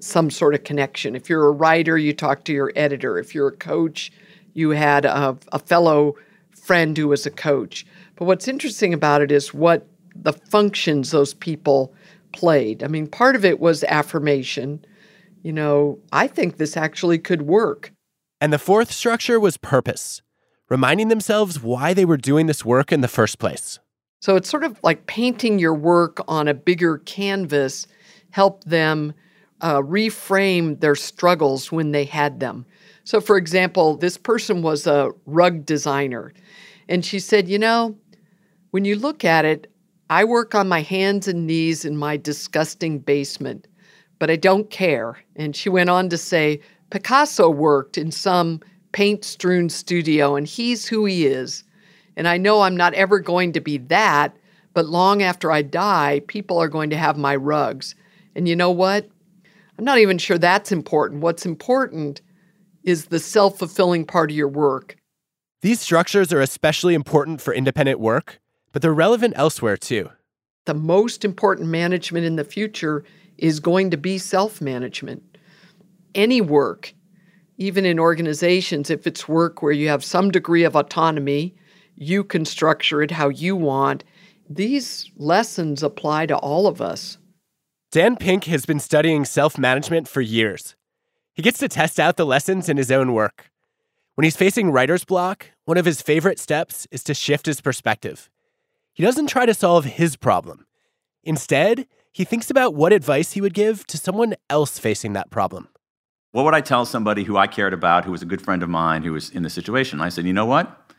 some 0.00 0.30
sort 0.30 0.54
of 0.54 0.64
connection. 0.64 1.16
If 1.16 1.28
you're 1.28 1.46
a 1.46 1.52
writer, 1.52 1.98
you 1.98 2.12
talk 2.12 2.44
to 2.44 2.52
your 2.52 2.72
editor. 2.76 3.18
If 3.18 3.34
you're 3.34 3.48
a 3.48 3.56
coach, 3.56 4.12
you 4.54 4.70
had 4.70 5.04
a, 5.04 5.36
a 5.52 5.58
fellow 5.58 6.14
friend 6.50 6.96
who 6.96 7.08
was 7.08 7.26
a 7.26 7.30
coach. 7.30 7.86
But 8.16 8.26
what's 8.26 8.48
interesting 8.48 8.94
about 8.94 9.22
it 9.22 9.32
is 9.32 9.54
what 9.54 9.86
the 10.14 10.32
functions 10.32 11.10
those 11.10 11.34
people 11.34 11.94
played. 12.32 12.82
I 12.82 12.88
mean, 12.88 13.06
part 13.06 13.36
of 13.36 13.44
it 13.44 13.60
was 13.60 13.84
affirmation. 13.84 14.84
You 15.42 15.52
know, 15.52 15.98
I 16.12 16.26
think 16.26 16.56
this 16.56 16.76
actually 16.76 17.18
could 17.18 17.42
work. 17.42 17.92
And 18.40 18.52
the 18.52 18.58
fourth 18.58 18.92
structure 18.92 19.40
was 19.40 19.56
purpose, 19.56 20.22
reminding 20.68 21.08
themselves 21.08 21.60
why 21.60 21.94
they 21.94 22.04
were 22.04 22.16
doing 22.16 22.46
this 22.46 22.64
work 22.64 22.92
in 22.92 23.00
the 23.00 23.08
first 23.08 23.38
place. 23.38 23.78
So 24.20 24.36
it's 24.36 24.48
sort 24.48 24.64
of 24.64 24.78
like 24.82 25.06
painting 25.06 25.58
your 25.58 25.74
work 25.74 26.20
on 26.26 26.48
a 26.48 26.54
bigger 26.54 26.98
canvas 26.98 27.86
helped 28.30 28.68
them 28.68 29.14
uh, 29.60 29.80
reframe 29.80 30.78
their 30.80 30.94
struggles 30.94 31.72
when 31.72 31.92
they 31.92 32.04
had 32.04 32.40
them. 32.40 32.66
So, 33.04 33.20
for 33.20 33.36
example, 33.36 33.96
this 33.96 34.18
person 34.18 34.62
was 34.62 34.86
a 34.86 35.10
rug 35.26 35.64
designer, 35.64 36.32
and 36.88 37.04
she 37.04 37.18
said, 37.18 37.48
You 37.48 37.58
know, 37.58 37.96
when 38.70 38.84
you 38.84 38.96
look 38.96 39.24
at 39.24 39.44
it, 39.44 39.72
I 40.10 40.24
work 40.24 40.54
on 40.54 40.68
my 40.68 40.80
hands 40.80 41.28
and 41.28 41.46
knees 41.46 41.84
in 41.84 41.96
my 41.96 42.16
disgusting 42.16 42.98
basement, 42.98 43.66
but 44.18 44.30
I 44.30 44.36
don't 44.36 44.70
care. 44.70 45.18
And 45.36 45.54
she 45.54 45.68
went 45.68 45.90
on 45.90 46.08
to 46.08 46.16
say 46.16 46.60
Picasso 46.90 47.50
worked 47.50 47.98
in 47.98 48.10
some 48.10 48.60
paint 48.92 49.24
strewn 49.24 49.68
studio, 49.68 50.34
and 50.34 50.46
he's 50.46 50.86
who 50.86 51.04
he 51.04 51.26
is. 51.26 51.64
And 52.16 52.26
I 52.26 52.38
know 52.38 52.62
I'm 52.62 52.76
not 52.76 52.94
ever 52.94 53.20
going 53.20 53.52
to 53.52 53.60
be 53.60 53.78
that, 53.78 54.34
but 54.72 54.86
long 54.86 55.22
after 55.22 55.52
I 55.52 55.62
die, 55.62 56.22
people 56.26 56.58
are 56.58 56.68
going 56.68 56.90
to 56.90 56.96
have 56.96 57.18
my 57.18 57.36
rugs. 57.36 57.94
And 58.34 58.48
you 58.48 58.56
know 58.56 58.70
what? 58.70 59.08
I'm 59.78 59.84
not 59.84 59.98
even 59.98 60.18
sure 60.18 60.38
that's 60.38 60.72
important. 60.72 61.20
What's 61.20 61.46
important 61.46 62.22
is 62.82 63.06
the 63.06 63.18
self 63.18 63.58
fulfilling 63.58 64.06
part 64.06 64.30
of 64.30 64.36
your 64.36 64.48
work. 64.48 64.96
These 65.60 65.80
structures 65.80 66.32
are 66.32 66.40
especially 66.40 66.94
important 66.94 67.40
for 67.40 67.52
independent 67.52 68.00
work, 68.00 68.40
but 68.78 68.82
they're 68.82 68.94
relevant 68.94 69.34
elsewhere 69.36 69.76
too. 69.76 70.08
The 70.66 70.72
most 70.72 71.24
important 71.24 71.68
management 71.68 72.24
in 72.24 72.36
the 72.36 72.44
future 72.44 73.02
is 73.36 73.58
going 73.58 73.90
to 73.90 73.96
be 73.96 74.18
self 74.18 74.60
management. 74.60 75.36
Any 76.14 76.40
work, 76.40 76.94
even 77.56 77.84
in 77.84 77.98
organizations, 77.98 78.88
if 78.88 79.04
it's 79.04 79.26
work 79.26 79.62
where 79.62 79.72
you 79.72 79.88
have 79.88 80.04
some 80.04 80.30
degree 80.30 80.62
of 80.62 80.76
autonomy, 80.76 81.56
you 81.96 82.22
can 82.22 82.44
structure 82.44 83.02
it 83.02 83.10
how 83.10 83.30
you 83.30 83.56
want. 83.56 84.04
These 84.48 85.10
lessons 85.16 85.82
apply 85.82 86.26
to 86.26 86.36
all 86.36 86.68
of 86.68 86.80
us. 86.80 87.18
Dan 87.90 88.14
Pink 88.14 88.44
has 88.44 88.64
been 88.64 88.78
studying 88.78 89.24
self 89.24 89.58
management 89.58 90.06
for 90.06 90.20
years. 90.20 90.76
He 91.34 91.42
gets 91.42 91.58
to 91.58 91.68
test 91.68 91.98
out 91.98 92.16
the 92.16 92.24
lessons 92.24 92.68
in 92.68 92.76
his 92.76 92.92
own 92.92 93.12
work. 93.12 93.50
When 94.14 94.22
he's 94.22 94.36
facing 94.36 94.70
writer's 94.70 95.04
block, 95.04 95.50
one 95.64 95.78
of 95.78 95.84
his 95.84 96.00
favorite 96.00 96.38
steps 96.38 96.86
is 96.92 97.02
to 97.02 97.12
shift 97.12 97.46
his 97.46 97.60
perspective. 97.60 98.30
He 98.98 99.04
doesn't 99.04 99.28
try 99.28 99.46
to 99.46 99.54
solve 99.54 99.84
his 99.84 100.16
problem. 100.16 100.66
Instead, 101.22 101.86
he 102.10 102.24
thinks 102.24 102.50
about 102.50 102.74
what 102.74 102.92
advice 102.92 103.30
he 103.30 103.40
would 103.40 103.54
give 103.54 103.86
to 103.86 103.96
someone 103.96 104.34
else 104.50 104.76
facing 104.80 105.12
that 105.12 105.30
problem. 105.30 105.68
What 106.32 106.44
would 106.44 106.52
I 106.52 106.60
tell 106.60 106.84
somebody 106.84 107.22
who 107.22 107.36
I 107.36 107.46
cared 107.46 107.72
about, 107.72 108.04
who 108.04 108.10
was 108.10 108.22
a 108.22 108.26
good 108.26 108.42
friend 108.42 108.60
of 108.60 108.68
mine, 108.68 109.04
who 109.04 109.12
was 109.12 109.30
in 109.30 109.44
the 109.44 109.50
situation? 109.50 110.00
I 110.00 110.08
said, 110.08 110.24
you 110.24 110.32
know 110.32 110.46
what? 110.46 110.90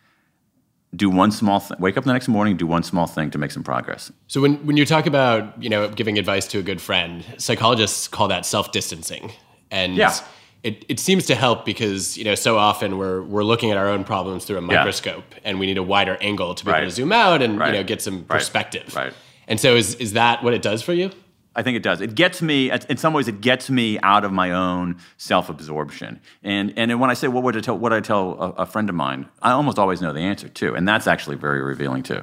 do 0.96 1.08
one 1.08 1.30
small 1.30 1.60
thing. 1.60 1.78
Wake 1.80 1.98
up 1.98 2.06
the 2.06 2.14
next 2.14 2.28
morning, 2.28 2.58
do 2.58 2.66
one 2.66 2.82
small 2.82 3.06
thing 3.06 3.30
to 3.32 3.38
make 3.38 3.52
some 3.52 3.64
progress. 3.64 4.12
So 4.26 4.42
when 4.42 4.66
when 4.66 4.76
you 4.76 4.88
talk 4.88 5.06
about 5.06 5.62
you 5.62 5.70
know 5.70 5.88
giving 5.88 6.18
advice 6.18 6.48
to 6.48 6.58
a 6.58 6.64
good 6.64 6.82
friend, 6.82 7.24
psychologists 7.38 8.08
call 8.08 8.28
that 8.30 8.44
self 8.44 8.72
distancing, 8.72 9.32
and 9.70 9.96
yeah. 9.96 10.16
It, 10.62 10.84
it 10.90 11.00
seems 11.00 11.26
to 11.28 11.36
help 11.36 11.64
because 11.64 12.18
you 12.18 12.26
know 12.26 12.36
so 12.36 12.58
often 12.58 12.98
we're 12.98 13.22
we're 13.22 13.44
looking 13.44 13.72
at 13.72 13.78
our 13.78 13.88
own 13.88 14.04
problems 14.04 14.44
through 14.44 14.58
a 14.58 14.62
microscope 14.62 15.24
yeah. 15.32 15.40
and 15.46 15.60
we 15.60 15.66
need 15.66 15.78
a 15.78 15.84
wider 15.84 16.18
angle 16.20 16.54
to 16.54 16.66
be 16.66 16.72
right. 16.72 16.80
able 16.80 16.90
to 16.90 16.96
zoom 16.96 17.14
out 17.14 17.42
and 17.42 17.58
right. 17.58 17.68
you 17.68 17.80
know 17.80 17.84
get 17.84 18.02
some 18.02 18.26
perspective. 18.26 18.94
Right. 18.96 19.14
And 19.48 19.60
so 19.60 19.76
is 19.76 19.96
is 19.96 20.14
that 20.14 20.44
what 20.44 20.54
it 20.54 20.62
does 20.62 20.82
for 20.82 20.94
you? 20.94 21.12
I 21.56 21.62
think 21.62 21.76
it 21.76 21.84
does. 21.84 22.00
It 22.00 22.16
gets 22.16 22.42
me, 22.42 22.72
in 22.72 22.98
some 22.98 23.12
ways, 23.12 23.28
it 23.28 23.42
gets 23.42 23.70
me 23.70 24.00
out 24.00 24.24
of 24.24 24.32
my 24.32 24.52
own 24.52 24.98
self 25.18 25.50
absorption. 25.50 26.22
And, 26.44 26.74
and 26.78 27.00
when 27.00 27.10
I 27.10 27.14
say, 27.16 27.28
what 27.28 27.44
would 27.44 27.58
I 27.58 27.60
tell, 27.60 27.78
what 27.78 27.92
I 27.92 28.00
tell 28.00 28.42
a, 28.42 28.62
a 28.62 28.66
friend 28.66 28.88
of 28.88 28.96
mine, 28.96 29.28
I 29.42 29.52
almost 29.52 29.80
always 29.80 30.02
know 30.02 30.14
the 30.14 30.22
answer 30.22 30.48
too. 30.48 30.76
And 30.76 30.88
that's 30.88 31.08
actually 31.08 31.36
very 31.38 31.62
revealing 31.62 32.04
too. 32.04 32.22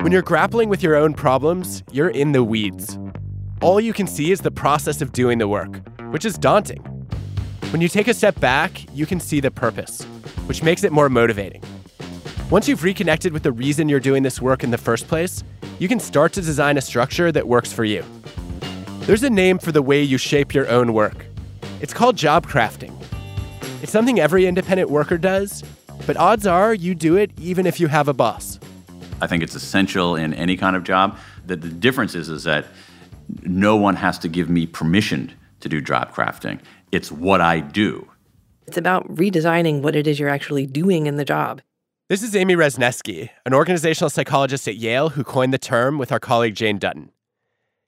When 0.00 0.10
you're 0.10 0.22
grappling 0.22 0.68
with 0.68 0.82
your 0.82 0.96
own 0.96 1.14
problems, 1.14 1.82
you're 1.92 2.08
in 2.08 2.32
the 2.32 2.42
weeds. 2.42 2.98
All 3.60 3.78
you 3.78 3.92
can 3.92 4.06
see 4.06 4.32
is 4.32 4.40
the 4.40 4.50
process 4.50 5.02
of 5.02 5.12
doing 5.12 5.38
the 5.38 5.46
work, 5.46 5.82
which 6.10 6.24
is 6.24 6.36
daunting. 6.36 6.82
When 7.70 7.80
you 7.80 7.88
take 7.88 8.08
a 8.08 8.14
step 8.14 8.38
back, 8.40 8.84
you 8.94 9.06
can 9.06 9.20
see 9.20 9.40
the 9.40 9.50
purpose, 9.50 10.02
which 10.46 10.62
makes 10.62 10.84
it 10.84 10.92
more 10.92 11.08
motivating. 11.08 11.62
Once 12.50 12.66
you've 12.66 12.82
reconnected 12.82 13.32
with 13.32 13.44
the 13.44 13.52
reason 13.52 13.88
you're 13.88 14.00
doing 14.00 14.24
this 14.24 14.40
work 14.40 14.64
in 14.64 14.72
the 14.72 14.78
first 14.78 15.06
place, 15.06 15.44
you 15.78 15.86
can 15.86 16.00
start 16.00 16.32
to 16.32 16.42
design 16.42 16.76
a 16.76 16.80
structure 16.80 17.30
that 17.30 17.46
works 17.46 17.72
for 17.72 17.84
you. 17.84 18.04
There's 19.02 19.22
a 19.22 19.30
name 19.30 19.58
for 19.58 19.70
the 19.70 19.82
way 19.82 20.02
you 20.02 20.18
shape 20.18 20.52
your 20.52 20.68
own 20.68 20.92
work. 20.92 21.26
It's 21.80 21.94
called 21.94 22.16
job 22.16 22.46
crafting. 22.46 22.92
It's 23.82 23.92
something 23.92 24.18
every 24.18 24.46
independent 24.46 24.90
worker 24.90 25.16
does, 25.16 25.62
but 26.06 26.16
odds 26.16 26.46
are 26.46 26.74
you 26.74 26.94
do 26.94 27.16
it 27.16 27.30
even 27.38 27.66
if 27.66 27.78
you 27.78 27.86
have 27.86 28.08
a 28.08 28.12
boss. 28.12 28.58
I 29.20 29.26
think 29.28 29.42
it's 29.42 29.54
essential 29.54 30.16
in 30.16 30.34
any 30.34 30.56
kind 30.56 30.74
of 30.74 30.82
job. 30.82 31.16
That 31.46 31.62
the 31.62 31.68
difference 31.68 32.14
is, 32.14 32.28
is 32.28 32.44
that 32.44 32.66
no 33.42 33.76
one 33.76 33.96
has 33.96 34.18
to 34.20 34.28
give 34.28 34.50
me 34.50 34.66
permission 34.66 35.32
to 35.60 35.68
do 35.68 35.80
job 35.80 36.12
crafting. 36.12 36.60
It's 36.92 37.12
what 37.12 37.40
I 37.40 37.60
do. 37.60 38.08
It's 38.66 38.76
about 38.76 39.08
redesigning 39.14 39.82
what 39.82 39.96
it 39.96 40.06
is 40.06 40.18
you're 40.18 40.28
actually 40.28 40.66
doing 40.66 41.06
in 41.06 41.16
the 41.16 41.24
job. 41.24 41.60
This 42.08 42.22
is 42.22 42.34
Amy 42.34 42.56
Wrzesniewski, 42.56 43.30
an 43.46 43.54
organizational 43.54 44.10
psychologist 44.10 44.66
at 44.66 44.76
Yale 44.76 45.10
who 45.10 45.22
coined 45.22 45.54
the 45.54 45.58
term 45.58 45.98
with 45.98 46.10
our 46.10 46.18
colleague 46.18 46.56
Jane 46.56 46.78
Dutton. 46.78 47.12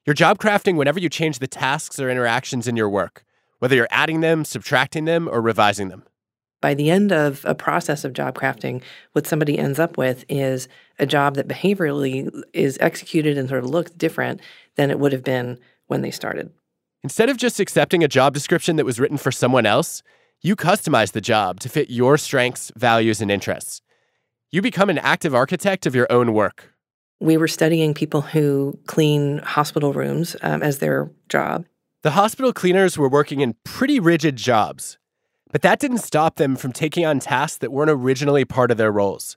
You're 0.06 0.14
job 0.14 0.38
crafting 0.38 0.76
whenever 0.76 0.98
you 0.98 1.08
change 1.08 1.38
the 1.38 1.46
tasks 1.46 2.00
or 2.00 2.10
interactions 2.10 2.66
in 2.66 2.76
your 2.76 2.88
work, 2.88 3.24
whether 3.58 3.76
you're 3.76 3.88
adding 3.90 4.20
them, 4.20 4.44
subtracting 4.44 5.04
them, 5.04 5.28
or 5.28 5.40
revising 5.40 5.88
them. 5.88 6.04
By 6.60 6.74
the 6.74 6.90
end 6.90 7.12
of 7.12 7.44
a 7.44 7.54
process 7.54 8.04
of 8.04 8.12
job 8.12 8.36
crafting, 8.36 8.82
what 9.12 9.26
somebody 9.26 9.58
ends 9.58 9.80
up 9.80 9.98
with 9.98 10.24
is 10.28 10.68
a 11.00 11.06
job 11.06 11.34
that 11.34 11.48
behaviorally 11.48 12.30
is 12.52 12.78
executed 12.80 13.36
and 13.36 13.48
sort 13.48 13.64
of 13.64 13.70
looks 13.70 13.90
different 13.90 14.40
than 14.76 14.90
it 14.90 15.00
would 15.00 15.12
have 15.12 15.24
been 15.24 15.58
when 15.88 16.02
they 16.02 16.12
started. 16.12 16.52
Instead 17.04 17.28
of 17.28 17.36
just 17.36 17.58
accepting 17.58 18.04
a 18.04 18.08
job 18.08 18.32
description 18.32 18.76
that 18.76 18.86
was 18.86 19.00
written 19.00 19.18
for 19.18 19.32
someone 19.32 19.66
else, 19.66 20.04
you 20.40 20.54
customize 20.54 21.12
the 21.12 21.20
job 21.20 21.58
to 21.58 21.68
fit 21.68 21.90
your 21.90 22.16
strengths, 22.16 22.70
values, 22.76 23.20
and 23.20 23.28
interests. 23.28 23.82
You 24.52 24.62
become 24.62 24.88
an 24.88 24.98
active 24.98 25.34
architect 25.34 25.84
of 25.84 25.96
your 25.96 26.10
own 26.12 26.32
work. 26.32 26.72
We 27.20 27.36
were 27.36 27.48
studying 27.48 27.92
people 27.92 28.20
who 28.20 28.78
clean 28.86 29.38
hospital 29.38 29.92
rooms 29.92 30.36
um, 30.42 30.62
as 30.62 30.78
their 30.78 31.10
job. 31.28 31.64
The 32.02 32.12
hospital 32.12 32.52
cleaners 32.52 32.96
were 32.96 33.08
working 33.08 33.40
in 33.40 33.56
pretty 33.64 33.98
rigid 33.98 34.36
jobs, 34.36 34.98
but 35.50 35.62
that 35.62 35.80
didn't 35.80 35.98
stop 35.98 36.36
them 36.36 36.54
from 36.54 36.72
taking 36.72 37.04
on 37.04 37.18
tasks 37.18 37.58
that 37.58 37.72
weren't 37.72 37.90
originally 37.90 38.44
part 38.44 38.70
of 38.70 38.76
their 38.76 38.92
roles. 38.92 39.36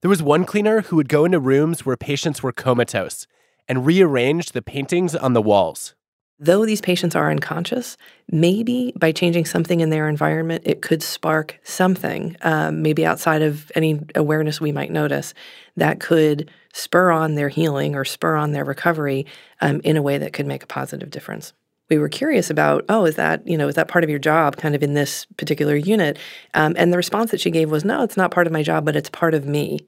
There 0.00 0.10
was 0.10 0.22
one 0.22 0.46
cleaner 0.46 0.82
who 0.82 0.96
would 0.96 1.08
go 1.10 1.26
into 1.26 1.40
rooms 1.40 1.84
where 1.84 1.96
patients 1.96 2.42
were 2.42 2.52
comatose 2.52 3.26
and 3.68 3.84
rearrange 3.84 4.52
the 4.52 4.62
paintings 4.62 5.14
on 5.14 5.34
the 5.34 5.42
walls 5.42 5.94
though 6.38 6.66
these 6.66 6.80
patients 6.80 7.16
are 7.16 7.30
unconscious, 7.30 7.96
maybe 8.30 8.92
by 8.96 9.12
changing 9.12 9.44
something 9.46 9.80
in 9.80 9.90
their 9.90 10.08
environment, 10.08 10.62
it 10.66 10.82
could 10.82 11.02
spark 11.02 11.58
something, 11.62 12.36
um, 12.42 12.82
maybe 12.82 13.06
outside 13.06 13.42
of 13.42 13.72
any 13.74 14.00
awareness 14.14 14.60
we 14.60 14.72
might 14.72 14.90
notice, 14.90 15.32
that 15.76 16.00
could 16.00 16.50
spur 16.72 17.10
on 17.10 17.34
their 17.34 17.48
healing 17.48 17.94
or 17.94 18.04
spur 18.04 18.36
on 18.36 18.52
their 18.52 18.64
recovery 18.64 19.24
um, 19.60 19.80
in 19.82 19.96
a 19.96 20.02
way 20.02 20.18
that 20.18 20.32
could 20.32 20.46
make 20.46 20.62
a 20.62 20.66
positive 20.66 21.10
difference. 21.10 21.54
We 21.88 21.98
were 21.98 22.08
curious 22.08 22.50
about, 22.50 22.84
oh, 22.88 23.04
is 23.04 23.14
that 23.14 23.46
you 23.46 23.56
know 23.56 23.68
is 23.68 23.76
that 23.76 23.88
part 23.88 24.04
of 24.04 24.10
your 24.10 24.18
job, 24.18 24.56
kind 24.56 24.74
of 24.74 24.82
in 24.82 24.94
this 24.94 25.24
particular 25.36 25.76
unit? 25.76 26.18
Um, 26.52 26.74
and 26.76 26.92
the 26.92 26.96
response 26.96 27.30
that 27.30 27.40
she 27.40 27.50
gave 27.50 27.70
was, 27.70 27.84
no, 27.84 28.02
it's 28.02 28.16
not 28.16 28.32
part 28.32 28.46
of 28.46 28.52
my 28.52 28.62
job, 28.62 28.84
but 28.84 28.96
it's 28.96 29.08
part 29.08 29.34
of 29.34 29.46
me. 29.46 29.78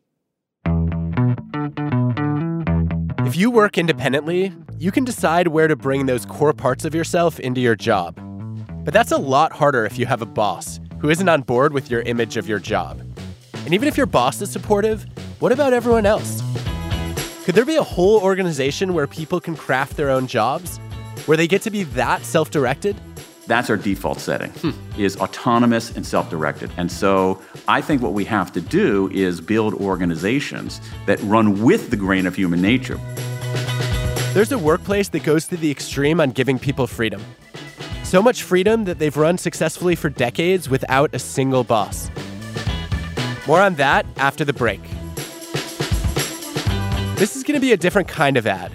If 3.28 3.36
you 3.36 3.50
work 3.50 3.76
independently, 3.76 4.54
you 4.78 4.90
can 4.90 5.04
decide 5.04 5.48
where 5.48 5.68
to 5.68 5.76
bring 5.76 6.06
those 6.06 6.24
core 6.24 6.54
parts 6.54 6.86
of 6.86 6.94
yourself 6.94 7.38
into 7.38 7.60
your 7.60 7.76
job. 7.76 8.18
But 8.86 8.94
that's 8.94 9.12
a 9.12 9.18
lot 9.18 9.52
harder 9.52 9.84
if 9.84 9.98
you 9.98 10.06
have 10.06 10.22
a 10.22 10.24
boss 10.24 10.80
who 11.00 11.10
isn't 11.10 11.28
on 11.28 11.42
board 11.42 11.74
with 11.74 11.90
your 11.90 12.00
image 12.00 12.38
of 12.38 12.48
your 12.48 12.58
job. 12.58 13.02
And 13.66 13.74
even 13.74 13.86
if 13.86 13.98
your 13.98 14.06
boss 14.06 14.40
is 14.40 14.50
supportive, 14.50 15.04
what 15.40 15.52
about 15.52 15.74
everyone 15.74 16.06
else? 16.06 16.42
Could 17.44 17.54
there 17.54 17.66
be 17.66 17.76
a 17.76 17.82
whole 17.82 18.18
organization 18.22 18.94
where 18.94 19.06
people 19.06 19.40
can 19.40 19.56
craft 19.56 19.98
their 19.98 20.08
own 20.08 20.26
jobs? 20.26 20.78
Where 21.26 21.36
they 21.36 21.46
get 21.46 21.60
to 21.62 21.70
be 21.70 21.82
that 21.82 22.22
self 22.22 22.50
directed? 22.50 22.96
That's 23.48 23.70
our 23.70 23.78
default 23.78 24.20
setting, 24.20 24.50
hmm. 24.50 25.00
is 25.00 25.16
autonomous 25.16 25.96
and 25.96 26.06
self-directed. 26.06 26.70
And 26.76 26.92
so 26.92 27.42
I 27.66 27.80
think 27.80 28.02
what 28.02 28.12
we 28.12 28.26
have 28.26 28.52
to 28.52 28.60
do 28.60 29.10
is 29.10 29.40
build 29.40 29.72
organizations 29.72 30.82
that 31.06 31.18
run 31.22 31.62
with 31.62 31.88
the 31.88 31.96
grain 31.96 32.26
of 32.26 32.36
human 32.36 32.60
nature. 32.60 33.00
There's 34.34 34.52
a 34.52 34.58
workplace 34.58 35.08
that 35.08 35.24
goes 35.24 35.46
to 35.46 35.56
the 35.56 35.70
extreme 35.70 36.20
on 36.20 36.32
giving 36.32 36.58
people 36.58 36.86
freedom. 36.86 37.24
So 38.04 38.20
much 38.20 38.42
freedom 38.42 38.84
that 38.84 38.98
they've 38.98 39.16
run 39.16 39.38
successfully 39.38 39.94
for 39.94 40.10
decades 40.10 40.68
without 40.68 41.14
a 41.14 41.18
single 41.18 41.64
boss. 41.64 42.10
More 43.46 43.62
on 43.62 43.76
that 43.76 44.04
after 44.18 44.44
the 44.44 44.52
break. 44.52 44.82
This 47.16 47.34
is 47.34 47.44
going 47.44 47.54
to 47.54 47.60
be 47.60 47.72
a 47.72 47.78
different 47.78 48.08
kind 48.08 48.36
of 48.36 48.46
ad. 48.46 48.72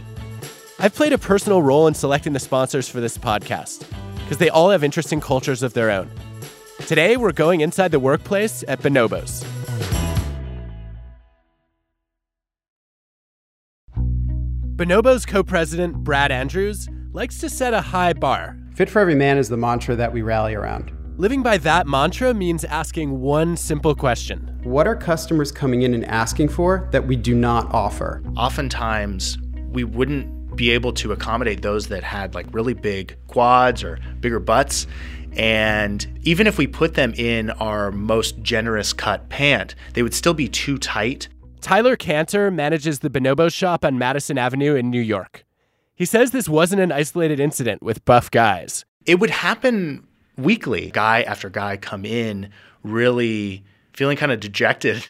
I've 0.80 0.96
played 0.96 1.14
a 1.14 1.20
personal 1.20 1.62
role 1.62 1.86
in 1.86 1.94
selecting 1.94 2.34
the 2.34 2.40
sponsors 2.40 2.90
for 2.90 3.00
this 3.00 3.20
podcast 3.20 3.88
because 4.24 4.38
they 4.38 4.50
all 4.50 4.70
have 4.70 4.84
interesting 4.84 5.20
cultures 5.20 5.64
of 5.64 5.74
their 5.74 5.92
own. 5.92 6.10
Today, 6.88 7.18
we're 7.18 7.32
going 7.32 7.62
inside 7.62 7.92
the 7.92 8.00
workplace 8.00 8.64
at 8.68 8.80
Bonobos. 8.82 9.46
Bonobos 14.76 15.28
co 15.28 15.44
president 15.44 15.96
Brad 15.98 16.32
Andrews 16.32 16.90
likes 17.14 17.38
to 17.40 17.50
set 17.50 17.74
a 17.74 17.80
high 17.80 18.14
bar. 18.14 18.58
Fit 18.74 18.90
for 18.90 19.00
every 19.00 19.16
man 19.16 19.38
is 19.38 19.48
the 19.48 19.56
mantra 19.56 19.96
that 19.96 20.12
we 20.12 20.24
rally 20.24 20.56
around. 20.56 20.92
Living 21.18 21.44
by 21.44 21.60
that 21.60 21.86
mantra 21.86 22.34
means 22.34 22.66
asking 22.66 23.22
one 23.22 23.56
simple 23.56 23.94
question 23.94 24.60
What 24.64 24.88
are 24.88 24.96
customers 24.96 25.52
coming 25.52 25.84
in 25.84 25.94
and 25.94 26.04
asking 26.06 26.50
for 26.50 26.90
that 26.92 27.06
we 27.06 27.16
do 27.16 27.36
not 27.36 27.72
offer? 27.72 28.24
Oftentimes, 28.36 29.38
we 29.70 29.84
wouldn't 29.84 30.28
be 30.56 30.72
able 30.72 30.94
to 30.94 31.12
accommodate 31.12 31.62
those 31.62 31.88
that 31.88 32.04
had 32.04 32.36
like 32.36 32.46
really 32.52 32.74
big 32.74 33.18
quads 33.28 33.84
or 33.84 34.00
bigger 34.20 34.40
butts. 34.40 34.88
And 35.36 36.08
even 36.24 36.46
if 36.48 36.58
we 36.58 36.68
put 36.68 36.94
them 36.94 37.14
in 37.16 37.50
our 37.52 37.92
most 37.92 38.42
generous 38.42 38.94
cut 38.94 39.30
pant, 39.30 39.76
they 39.94 40.04
would 40.04 40.14
still 40.14 40.34
be 40.34 40.48
too 40.48 40.78
tight. 40.78 41.28
Tyler 41.62 41.96
Cantor 41.96 42.52
manages 42.52 43.00
the 43.00 43.10
Bonobo 43.10 43.52
shop 43.52 43.86
on 43.86 43.98
Madison 43.98 44.38
Avenue 44.38 44.76
in 44.76 44.90
New 44.90 45.02
York. 45.02 45.46
He 45.96 46.06
says 46.06 46.32
this 46.32 46.50
wasn't 46.50 46.82
an 46.82 46.92
isolated 46.92 47.40
incident 47.40 47.82
with 47.82 48.04
buff 48.06 48.30
guys. 48.30 48.86
It 49.06 49.20
would 49.20 49.30
happen 49.30 50.06
weekly. 50.38 50.92
Guy 50.92 51.22
after 51.22 51.50
guy 51.50 51.78
come 51.78 52.06
in 52.06 52.50
really 52.84 53.64
feeling 53.94 54.18
kind 54.18 54.32
of 54.32 54.40
dejected. 54.40 55.08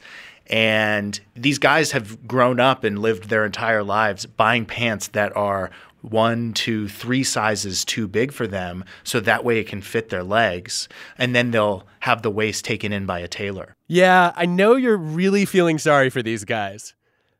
And 0.53 1.19
these 1.35 1.57
guys 1.57 1.93
have 1.93 2.27
grown 2.27 2.59
up 2.59 2.83
and 2.83 2.99
lived 2.99 3.29
their 3.29 3.43
entire 3.43 3.81
lives 3.83 4.27
buying 4.27 4.67
pants 4.67 5.07
that 5.07 5.35
are 5.35 5.71
one, 6.01 6.53
two, 6.53 6.87
three 6.87 7.23
sizes 7.23 7.83
too 7.83 8.07
big 8.07 8.31
for 8.31 8.45
them, 8.45 8.85
so 9.03 9.19
that 9.19 9.43
way 9.43 9.57
it 9.57 9.67
can 9.67 9.81
fit 9.81 10.09
their 10.09 10.23
legs. 10.23 10.87
And 11.17 11.35
then 11.35 11.49
they'll 11.49 11.87
have 12.01 12.21
the 12.21 12.29
waist 12.29 12.65
taken 12.65 12.93
in 12.93 13.07
by 13.07 13.17
a 13.17 13.27
tailor. 13.27 13.75
Yeah, 13.87 14.31
I 14.35 14.45
know 14.45 14.75
you're 14.75 14.95
really 14.95 15.45
feeling 15.45 15.79
sorry 15.79 16.11
for 16.11 16.21
these 16.21 16.45
guys. 16.45 16.93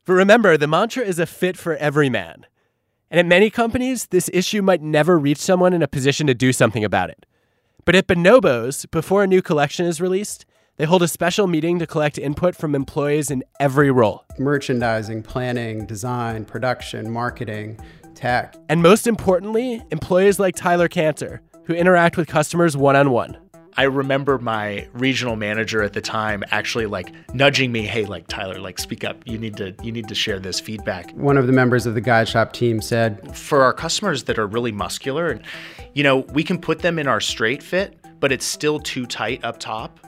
But 0.06 0.14
remember, 0.14 0.58
the 0.58 0.66
mantra 0.66 1.06
is 1.06 1.20
a 1.20 1.28
fit 1.28 1.56
for 1.56 1.76
every 1.76 2.10
man. 2.10 2.48
And 3.12 3.20
at 3.20 3.28
many 3.28 3.52
companies, 3.52 4.08
this 4.08 4.28
issue 4.34 4.64
might 4.64 4.82
never 4.82 5.20
reach 5.20 5.38
someone 5.38 5.74
in 5.74 5.84
a 5.84 5.88
position 5.88 6.26
to 6.26 6.34
do 6.34 6.52
something 6.52 6.84
about 6.84 7.12
it. 7.12 7.28
But 7.86 7.94
at 7.94 8.08
Bonobos, 8.08 8.90
before 8.90 9.22
a 9.22 9.28
new 9.28 9.44
collection 9.44 9.86
is 9.86 10.02
released, 10.02 10.48
they 10.78 10.86
hold 10.86 11.04
a 11.04 11.08
special 11.08 11.46
meeting 11.46 11.78
to 11.80 11.86
collect 11.86 12.18
input 12.18 12.56
from 12.56 12.74
employees 12.74 13.30
in 13.30 13.44
every 13.60 13.92
role. 13.92 14.26
Merchandising, 14.40 15.22
planning, 15.24 15.86
design, 15.86 16.46
production, 16.46 17.12
marketing, 17.12 17.80
tech. 18.16 18.56
And 18.70 18.82
most 18.82 19.06
importantly, 19.06 19.84
employees 19.92 20.40
like 20.40 20.56
Tyler 20.56 20.88
Cantor, 20.88 21.42
who 21.66 21.74
interact 21.74 22.18
with 22.18 22.28
customers 22.28 22.76
one 22.76 22.96
on 22.96 23.12
one. 23.12 23.38
I 23.76 23.84
remember 23.84 24.38
my 24.38 24.88
regional 24.94 25.36
manager 25.36 25.82
at 25.82 25.94
the 25.94 26.02
time 26.02 26.44
actually 26.52 26.86
like 26.86 27.12
nudging 27.34 27.72
me, 27.72 27.82
"Hey, 27.84 28.06
like 28.06 28.28
Tyler, 28.28 28.60
like 28.60 28.78
speak 28.78 29.04
up. 29.04 29.24
You 29.26 29.40
need 29.40 29.58
to 29.58 29.74
you 29.82 29.92
need 29.92 30.08
to 30.10 30.16
share 30.16 30.40
this 30.40 30.60
feedback." 30.60 31.12
One 31.12 31.38
of 31.38 31.48
the 31.48 31.54
members 31.54 31.88
of 31.88 31.96
the 31.96 32.02
guide 32.02 32.28
shop 32.28 32.54
team 32.54 32.82
said, 32.82 33.36
"For 33.36 33.64
our 33.64 33.74
customers 33.74 34.24
that 34.26 34.38
are 34.38 34.46
really 34.46 34.72
muscular, 34.72 35.40
you 35.94 36.04
know, 36.04 36.20
we 36.34 36.44
can 36.44 36.60
put 36.60 36.80
them 36.80 37.00
in 37.00 37.08
our 37.08 37.20
straight 37.20 37.64
fit, 37.64 37.98
but 38.20 38.32
it's 38.32 38.46
still 38.46 38.80
too 38.80 39.08
tight 39.08 39.44
up 39.44 39.60
top. 39.60 40.00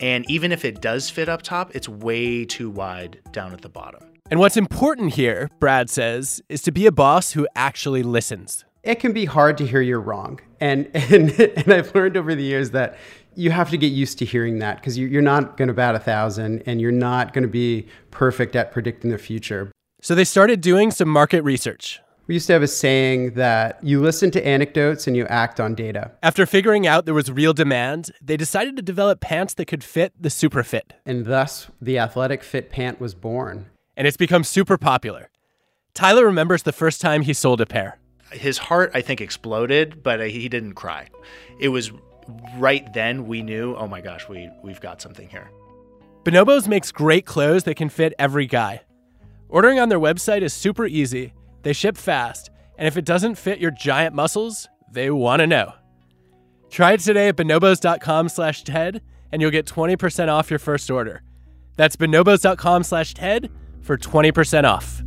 And 0.00 0.28
even 0.30 0.50
if 0.50 0.64
it 0.64 0.80
does 0.80 1.10
fit 1.10 1.28
up 1.28 1.42
top, 1.42 1.74
it's 1.76 1.88
way 1.88 2.44
too 2.44 2.70
wide 2.70 3.20
down 3.32 3.52
at 3.52 3.60
the 3.60 3.68
bottom." 3.68 4.00
And 4.30 4.40
what's 4.40 4.56
important 4.56 5.14
here, 5.14 5.48
Brad 5.58 5.90
says, 5.90 6.40
is 6.48 6.62
to 6.62 6.72
be 6.72 6.86
a 6.86 6.92
boss 6.92 7.32
who 7.32 7.48
actually 7.56 8.02
listens 8.02 8.64
it 8.82 8.96
can 8.96 9.12
be 9.12 9.24
hard 9.24 9.58
to 9.58 9.66
hear 9.66 9.80
you're 9.80 10.00
wrong. 10.00 10.40
And, 10.60 10.90
and, 10.94 11.30
and 11.38 11.72
I've 11.72 11.94
learned 11.94 12.16
over 12.16 12.34
the 12.34 12.42
years 12.42 12.70
that 12.70 12.96
you 13.34 13.50
have 13.50 13.70
to 13.70 13.76
get 13.76 13.92
used 13.92 14.18
to 14.18 14.24
hearing 14.24 14.58
that 14.58 14.76
because 14.76 14.98
you're 14.98 15.22
not 15.22 15.56
going 15.56 15.68
to 15.68 15.74
bat 15.74 15.94
a 15.94 15.98
thousand 15.98 16.62
and 16.66 16.80
you're 16.80 16.92
not 16.92 17.32
going 17.32 17.42
to 17.42 17.48
be 17.48 17.86
perfect 18.10 18.56
at 18.56 18.72
predicting 18.72 19.10
the 19.10 19.18
future. 19.18 19.70
So 20.02 20.14
they 20.14 20.24
started 20.24 20.60
doing 20.60 20.90
some 20.90 21.08
market 21.08 21.42
research. 21.42 22.00
We 22.30 22.34
used 22.34 22.46
to 22.46 22.52
have 22.52 22.62
a 22.62 22.68
saying 22.68 23.32
that 23.32 23.82
you 23.82 24.00
listen 24.00 24.30
to 24.30 24.46
anecdotes 24.46 25.08
and 25.08 25.16
you 25.16 25.26
act 25.26 25.58
on 25.58 25.74
data. 25.74 26.12
After 26.22 26.46
figuring 26.46 26.86
out 26.86 27.04
there 27.04 27.12
was 27.12 27.28
real 27.28 27.52
demand, 27.52 28.12
they 28.22 28.36
decided 28.36 28.76
to 28.76 28.82
develop 28.82 29.18
pants 29.18 29.54
that 29.54 29.64
could 29.64 29.82
fit 29.82 30.12
the 30.16 30.30
super 30.30 30.62
fit. 30.62 30.92
And 31.04 31.26
thus, 31.26 31.66
the 31.82 31.98
athletic 31.98 32.44
fit 32.44 32.70
pant 32.70 33.00
was 33.00 33.16
born. 33.16 33.66
And 33.96 34.06
it's 34.06 34.16
become 34.16 34.44
super 34.44 34.78
popular. 34.78 35.28
Tyler 35.92 36.24
remembers 36.24 36.62
the 36.62 36.70
first 36.70 37.00
time 37.00 37.22
he 37.22 37.32
sold 37.32 37.60
a 37.60 37.66
pair 37.66 37.98
his 38.30 38.58
heart, 38.58 38.92
I 38.94 39.00
think, 39.00 39.20
exploded, 39.20 40.04
but 40.04 40.20
uh, 40.20 40.24
he 40.26 40.48
didn't 40.48 40.74
cry. 40.74 41.08
It 41.58 41.70
was 41.70 41.90
right 42.58 42.86
then 42.92 43.26
we 43.26 43.42
knew, 43.42 43.74
oh 43.74 43.88
my 43.88 44.00
gosh, 44.00 44.28
we, 44.28 44.48
we've 44.62 44.80
got 44.80 45.02
something 45.02 45.28
here. 45.28 45.50
Bonobos 46.22 46.68
makes 46.68 46.92
great 46.92 47.26
clothes 47.26 47.64
that 47.64 47.74
can 47.74 47.88
fit 47.88 48.14
every 48.20 48.46
guy. 48.46 48.82
Ordering 49.48 49.80
on 49.80 49.88
their 49.88 49.98
website 49.98 50.42
is 50.42 50.52
super 50.52 50.86
easy, 50.86 51.32
they 51.62 51.72
ship 51.72 51.96
fast, 51.96 52.50
and 52.78 52.86
if 52.86 52.96
it 52.96 53.04
doesn't 53.04 53.36
fit 53.36 53.58
your 53.58 53.70
giant 53.70 54.14
muscles, 54.14 54.68
they 54.90 55.10
want 55.10 55.40
to 55.40 55.46
know. 55.46 55.72
Try 56.70 56.92
it 56.92 57.00
today 57.00 57.28
at 57.28 57.36
bonobos.com 57.36 58.28
slash 58.28 58.62
TED, 58.62 59.02
and 59.32 59.42
you'll 59.42 59.50
get 59.50 59.66
20% 59.66 60.28
off 60.28 60.50
your 60.50 60.58
first 60.58 60.90
order. 60.90 61.22
That's 61.76 61.96
bonobos.com 61.96 62.84
slash 62.84 63.14
TED 63.14 63.50
for 63.80 63.96
20% 63.96 64.64
off. 64.64 65.02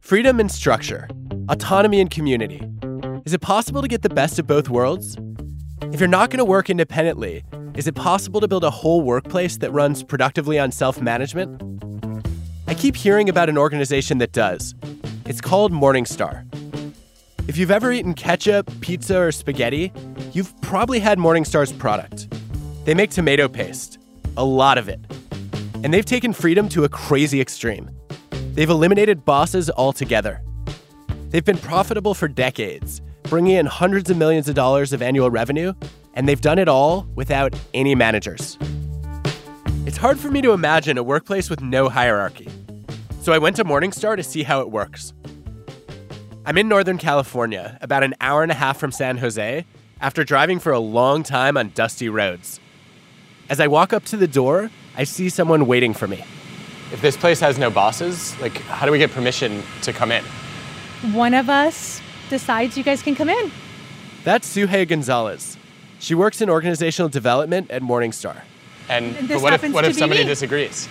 Freedom 0.00 0.38
and 0.38 0.52
structure, 0.52 1.08
autonomy 1.48 2.00
and 2.00 2.10
community. 2.10 2.62
Is 3.24 3.32
it 3.32 3.40
possible 3.40 3.82
to 3.82 3.88
get 3.88 4.02
the 4.02 4.08
best 4.08 4.38
of 4.38 4.46
both 4.46 4.68
worlds? 4.68 5.16
If 5.82 6.00
you're 6.00 6.08
not 6.08 6.30
going 6.30 6.38
to 6.38 6.44
work 6.44 6.70
independently, 6.70 7.44
is 7.74 7.86
it 7.86 7.94
possible 7.94 8.40
to 8.40 8.48
build 8.48 8.64
a 8.64 8.70
whole 8.70 9.02
workplace 9.02 9.58
that 9.58 9.70
runs 9.72 10.02
productively 10.02 10.58
on 10.58 10.72
self 10.72 11.00
management? 11.02 11.62
I 12.66 12.74
keep 12.74 12.96
hearing 12.96 13.28
about 13.28 13.48
an 13.50 13.58
organization 13.58 14.18
that 14.18 14.32
does. 14.32 14.74
It's 15.26 15.40
called 15.40 15.72
Morning 15.72 16.06
Star. 16.06 16.46
If 17.46 17.58
you've 17.58 17.70
ever 17.70 17.92
eaten 17.92 18.14
ketchup, 18.14 18.70
pizza, 18.80 19.18
or 19.18 19.30
spaghetti, 19.32 19.92
you've 20.32 20.58
probably 20.62 20.98
had 20.98 21.18
Morning 21.18 21.44
Star's 21.44 21.72
product. 21.72 22.28
They 22.86 22.94
make 22.94 23.10
tomato 23.10 23.46
paste, 23.46 23.98
a 24.36 24.44
lot 24.44 24.78
of 24.78 24.88
it. 24.88 25.00
And 25.84 25.92
they've 25.92 26.04
taken 26.04 26.32
freedom 26.32 26.70
to 26.70 26.84
a 26.84 26.88
crazy 26.88 27.40
extreme. 27.40 27.90
They've 28.54 28.70
eliminated 28.70 29.26
bosses 29.26 29.70
altogether. 29.70 30.42
They've 31.28 31.44
been 31.44 31.58
profitable 31.58 32.14
for 32.14 32.28
decades, 32.28 33.02
bringing 33.26 33.56
in 33.56 33.66
hundreds 33.66 34.10
of 34.10 34.16
millions 34.16 34.48
of 34.48 34.54
dollars 34.54 34.92
of 34.92 35.02
annual 35.02 35.30
revenue, 35.30 35.72
and 36.14 36.28
they've 36.28 36.40
done 36.40 36.58
it 36.58 36.68
all 36.68 37.06
without 37.14 37.54
any 37.74 37.94
managers. 37.94 38.58
It's 39.86 39.96
hard 39.96 40.18
for 40.18 40.30
me 40.30 40.42
to 40.42 40.52
imagine 40.52 40.98
a 40.98 41.02
workplace 41.02 41.50
with 41.50 41.60
no 41.60 41.88
hierarchy. 41.88 42.48
So 43.20 43.32
I 43.32 43.38
went 43.38 43.56
to 43.56 43.64
Morning 43.64 43.92
Star 43.92 44.16
to 44.16 44.22
see 44.22 44.42
how 44.42 44.60
it 44.60 44.70
works. 44.70 45.12
I'm 46.44 46.58
in 46.58 46.68
Northern 46.68 46.98
California, 46.98 47.76
about 47.80 48.04
an 48.04 48.14
hour 48.20 48.42
and 48.42 48.52
a 48.52 48.54
half 48.54 48.78
from 48.78 48.92
San 48.92 49.18
Jose, 49.18 49.64
after 50.00 50.24
driving 50.24 50.58
for 50.58 50.72
a 50.72 50.78
long 50.78 51.22
time 51.22 51.56
on 51.56 51.70
dusty 51.70 52.08
roads. 52.08 52.60
As 53.48 53.60
I 53.60 53.66
walk 53.66 53.92
up 53.92 54.04
to 54.06 54.16
the 54.16 54.28
door, 54.28 54.70
I 54.96 55.04
see 55.04 55.28
someone 55.28 55.66
waiting 55.66 55.92
for 55.92 56.06
me. 56.06 56.24
If 56.92 57.00
this 57.02 57.16
place 57.16 57.40
has 57.40 57.58
no 57.58 57.70
bosses, 57.70 58.38
like 58.40 58.58
how 58.58 58.86
do 58.86 58.92
we 58.92 58.98
get 58.98 59.10
permission 59.10 59.62
to 59.82 59.92
come 59.92 60.12
in? 60.12 60.24
One 61.12 61.34
of 61.34 61.50
us 61.50 62.00
decides 62.28 62.76
you 62.76 62.84
guys 62.84 63.02
can 63.02 63.14
come 63.14 63.28
in. 63.28 63.50
That's 64.24 64.54
Suhey 64.54 64.86
Gonzalez. 64.88 65.56
She 65.98 66.14
works 66.14 66.40
in 66.40 66.50
organizational 66.50 67.08
development 67.08 67.70
at 67.70 67.82
Morning 67.82 68.12
Star. 68.12 68.44
And, 68.88 69.16
and 69.16 69.42
what 69.42 69.52
if 69.52 69.72
what 69.72 69.84
if 69.84 69.96
somebody 69.96 70.22
me. 70.22 70.26
disagrees? 70.26 70.88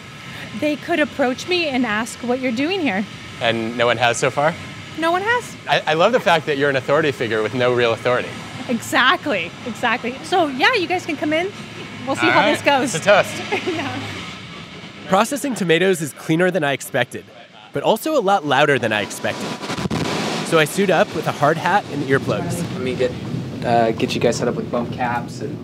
They 0.59 0.75
could 0.75 0.99
approach 0.99 1.47
me 1.47 1.67
and 1.67 1.85
ask 1.85 2.19
what 2.19 2.39
you're 2.39 2.51
doing 2.51 2.81
here. 2.81 3.05
And 3.41 3.77
no 3.77 3.85
one 3.85 3.97
has 3.97 4.17
so 4.17 4.29
far? 4.29 4.53
No 4.97 5.11
one 5.11 5.21
has. 5.21 5.55
I, 5.67 5.91
I 5.91 5.93
love 5.93 6.11
the 6.13 6.19
fact 6.19 6.45
that 6.45 6.57
you're 6.57 6.69
an 6.69 6.75
authority 6.75 7.11
figure 7.11 7.43
with 7.43 7.53
no 7.53 7.73
real 7.73 7.93
authority. 7.93 8.29
Exactly, 8.69 9.51
exactly. 9.65 10.17
So 10.23 10.47
yeah, 10.47 10.73
you 10.73 10.87
guys 10.87 11.05
can 11.05 11.17
come 11.17 11.33
in. 11.33 11.51
We'll 12.07 12.15
see 12.15 12.27
All 12.27 12.31
how 12.31 12.39
right. 12.41 12.53
this 12.53 12.61
goes. 12.61 12.95
It's 12.95 13.05
a 13.05 13.09
toast. 13.09 13.67
yeah. 13.67 14.01
Processing 15.07 15.55
tomatoes 15.55 16.01
is 16.01 16.13
cleaner 16.13 16.49
than 16.51 16.63
I 16.63 16.71
expected, 16.71 17.25
but 17.73 17.83
also 17.83 18.17
a 18.17 18.21
lot 18.21 18.45
louder 18.45 18.79
than 18.79 18.91
I 18.91 19.01
expected. 19.01 19.74
So 20.45 20.59
I 20.59 20.65
suit 20.65 20.91
up 20.91 21.13
with 21.15 21.27
a 21.27 21.31
hard 21.31 21.57
hat 21.57 21.83
and 21.91 22.03
earplugs. 22.03 22.61
Let 22.73 22.81
me 22.81 22.95
get 22.95 23.11
uh, 23.65 23.91
get 23.91 24.13
you 24.13 24.21
guys 24.21 24.37
set 24.37 24.47
up 24.47 24.53
with 24.55 24.69
bump 24.69 24.93
caps 24.93 25.41
and 25.41 25.57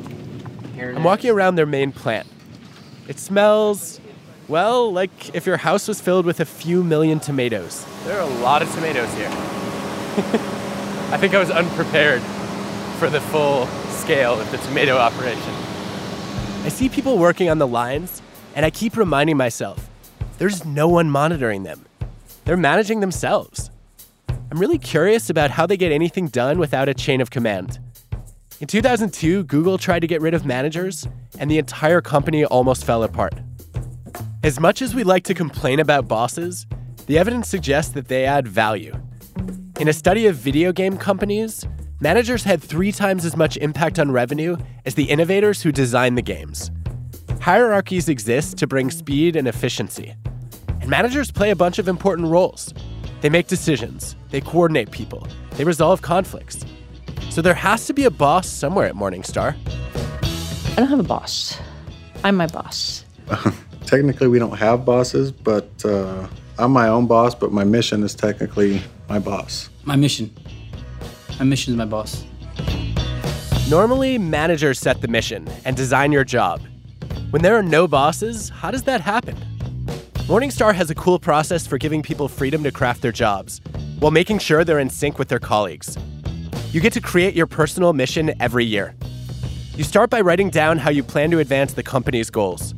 hair. 0.74 0.96
I'm 0.96 1.04
walking 1.04 1.30
around 1.30 1.56
their 1.56 1.68
main 1.68 1.92
plant. 1.92 2.28
It 3.08 3.20
smells, 3.20 4.00
well, 4.48 4.92
like 4.92 5.36
if 5.36 5.46
your 5.46 5.58
house 5.58 5.88
was 5.88 6.02
filled 6.02 6.26
with 6.26 6.40
a 6.40 6.46
few 6.46 6.84
million 6.84 7.20
tomatoes. 7.20 7.86
There 8.06 8.20
are 8.20 8.28
a 8.28 8.34
lot 8.40 8.64
of 8.64 8.74
tomatoes 8.74 9.14
here. 9.14 9.30
I 11.12 11.18
think 11.18 11.36
I 11.36 11.40
was 11.40 11.52
unprepared 11.52 12.22
for 12.98 13.10
the 13.10 13.22
full 13.22 13.68
scale 13.90 14.40
of 14.40 14.50
the 14.50 14.58
tomato 14.58 14.98
operation. 14.98 15.54
I 16.64 16.70
see 16.70 16.90
people 16.90 17.20
working 17.20 17.50
on 17.50 17.60
the 17.60 17.68
lines 17.68 18.22
and 18.56 18.66
I 18.66 18.72
keep 18.72 18.98
reminding 18.98 19.38
myself 19.38 19.90
there's 20.40 20.66
no 20.66 20.88
one 20.88 21.12
monitoring 21.12 21.64
them. 21.64 21.86
They're 22.46 22.58
managing 22.58 23.00
themselves. 23.02 23.70
I'm 24.52 24.60
really 24.60 24.78
curious 24.78 25.30
about 25.30 25.50
how 25.50 25.66
they 25.66 25.78
get 25.78 25.94
anything 25.94 26.28
done 26.28 26.60
without 26.60 26.90
a 26.90 26.94
chain 26.94 27.22
of 27.22 27.30
command. 27.30 27.80
In 28.60 28.68
2002, 28.68 29.46
Google 29.46 29.78
tried 29.78 30.02
to 30.02 30.08
get 30.08 30.20
rid 30.20 30.34
of 30.34 30.46
managers, 30.46 31.08
and 31.40 31.50
the 31.50 31.58
entire 31.58 32.02
company 32.02 32.44
almost 32.44 32.84
fell 32.84 33.04
apart. 33.04 33.34
As 34.44 34.60
much 34.60 34.82
as 34.82 34.94
we 34.94 35.06
like 35.06 35.24
to 35.24 35.34
complain 35.34 35.80
about 35.80 36.10
bosses, 36.10 36.68
the 37.08 37.18
evidence 37.18 37.48
suggests 37.48 37.94
that 37.94 38.10
they 38.10 38.26
add 38.26 38.46
value. 38.46 38.94
In 39.80 39.88
a 39.88 39.94
study 39.94 40.28
of 40.28 40.36
video 40.36 40.74
game 40.74 40.98
companies, 40.98 41.66
managers 42.02 42.44
had 42.44 42.62
three 42.62 42.92
times 42.92 43.24
as 43.24 43.38
much 43.38 43.56
impact 43.56 44.00
on 44.00 44.12
revenue 44.12 44.58
as 44.86 44.96
the 44.96 45.06
innovators 45.06 45.62
who 45.62 45.72
designed 45.72 46.18
the 46.18 46.22
games. 46.22 46.72
Hierarchies 47.40 48.10
exist 48.10 48.58
to 48.58 48.68
bring 48.68 48.92
speed 48.92 49.38
and 49.38 49.48
efficiency. 49.48 50.14
And 50.82 50.90
managers 50.90 51.32
play 51.32 51.52
a 51.52 51.56
bunch 51.56 51.80
of 51.80 51.88
important 51.88 52.28
roles. 52.28 52.74
They 53.22 53.30
make 53.30 53.48
decisions, 53.48 54.16
they 54.30 54.42
coordinate 54.42 54.92
people, 54.92 55.28
they 55.52 55.64
resolve 55.64 56.02
conflicts. 56.02 56.66
So 57.30 57.42
there 57.42 57.54
has 57.54 57.86
to 57.88 57.94
be 57.94 58.06
a 58.06 58.12
boss 58.12 58.48
somewhere 58.48 58.88
at 58.88 58.96
Morning 58.96 59.24
Star. 59.24 59.56
I 60.24 60.76
don't 60.76 60.88
have 60.88 61.00
a 61.00 61.04
boss. 61.04 61.58
I'm 62.24 62.36
my 62.36 62.48
boss. 62.48 63.06
technically, 63.86 64.28
we 64.28 64.40
don't 64.40 64.58
have 64.58 64.86
bosses, 64.86 65.32
but 65.32 65.70
uh, 65.86 66.28
I'm 66.58 66.72
my 66.72 66.88
own 66.88 67.08
boss, 67.08 67.36
but 67.36 67.52
my 67.52 67.64
mission 67.64 68.04
is 68.04 68.16
technically 68.16 68.82
my 69.10 69.20
boss. 69.20 69.70
My 69.84 69.96
mission. 69.96 70.36
My 71.40 71.46
mission 71.46 71.74
is 71.74 71.78
my 71.78 71.86
boss. 71.86 72.26
Normally, 73.70 74.18
managers 74.18 74.80
set 74.80 75.02
the 75.02 75.08
mission 75.08 75.48
and 75.66 75.76
design 75.76 76.12
your 76.12 76.24
job. 76.24 76.62
When 77.32 77.42
there 77.42 77.56
are 77.56 77.64
no 77.64 77.88
bosses, 77.88 78.50
how 78.50 78.72
does 78.72 78.84
that 78.84 79.02
happen? 79.02 79.38
Morning 80.28 80.52
Star 80.52 80.72
has 80.72 80.90
a 80.90 80.96
cool 80.96 81.20
process 81.20 81.68
for 81.68 81.78
giving 81.78 82.02
people 82.02 82.28
freedom 82.28 82.64
to 82.64 82.72
craft 82.72 83.02
their 83.02 83.12
jobs 83.12 83.60
while 84.00 84.12
making 84.12 84.40
sure 84.40 84.64
they're 84.64 84.80
in 84.80 84.90
sync 84.90 85.20
with 85.20 85.28
their 85.28 85.40
colleagues. 85.40 85.98
You 86.72 86.80
get 86.80 86.94
to 86.94 87.02
create 87.02 87.34
your 87.34 87.48
personal 87.48 87.92
mission 87.92 88.34
every 88.40 88.64
year. 88.64 88.96
You 89.76 89.84
start 89.84 90.10
by 90.10 90.22
writing 90.22 90.50
down 90.50 90.78
how 90.78 90.90
you 90.90 91.04
plan 91.04 91.32
to 91.32 91.40
advance 91.40 91.74
the 91.74 91.84
company's 91.84 92.30
goals. 92.30 92.74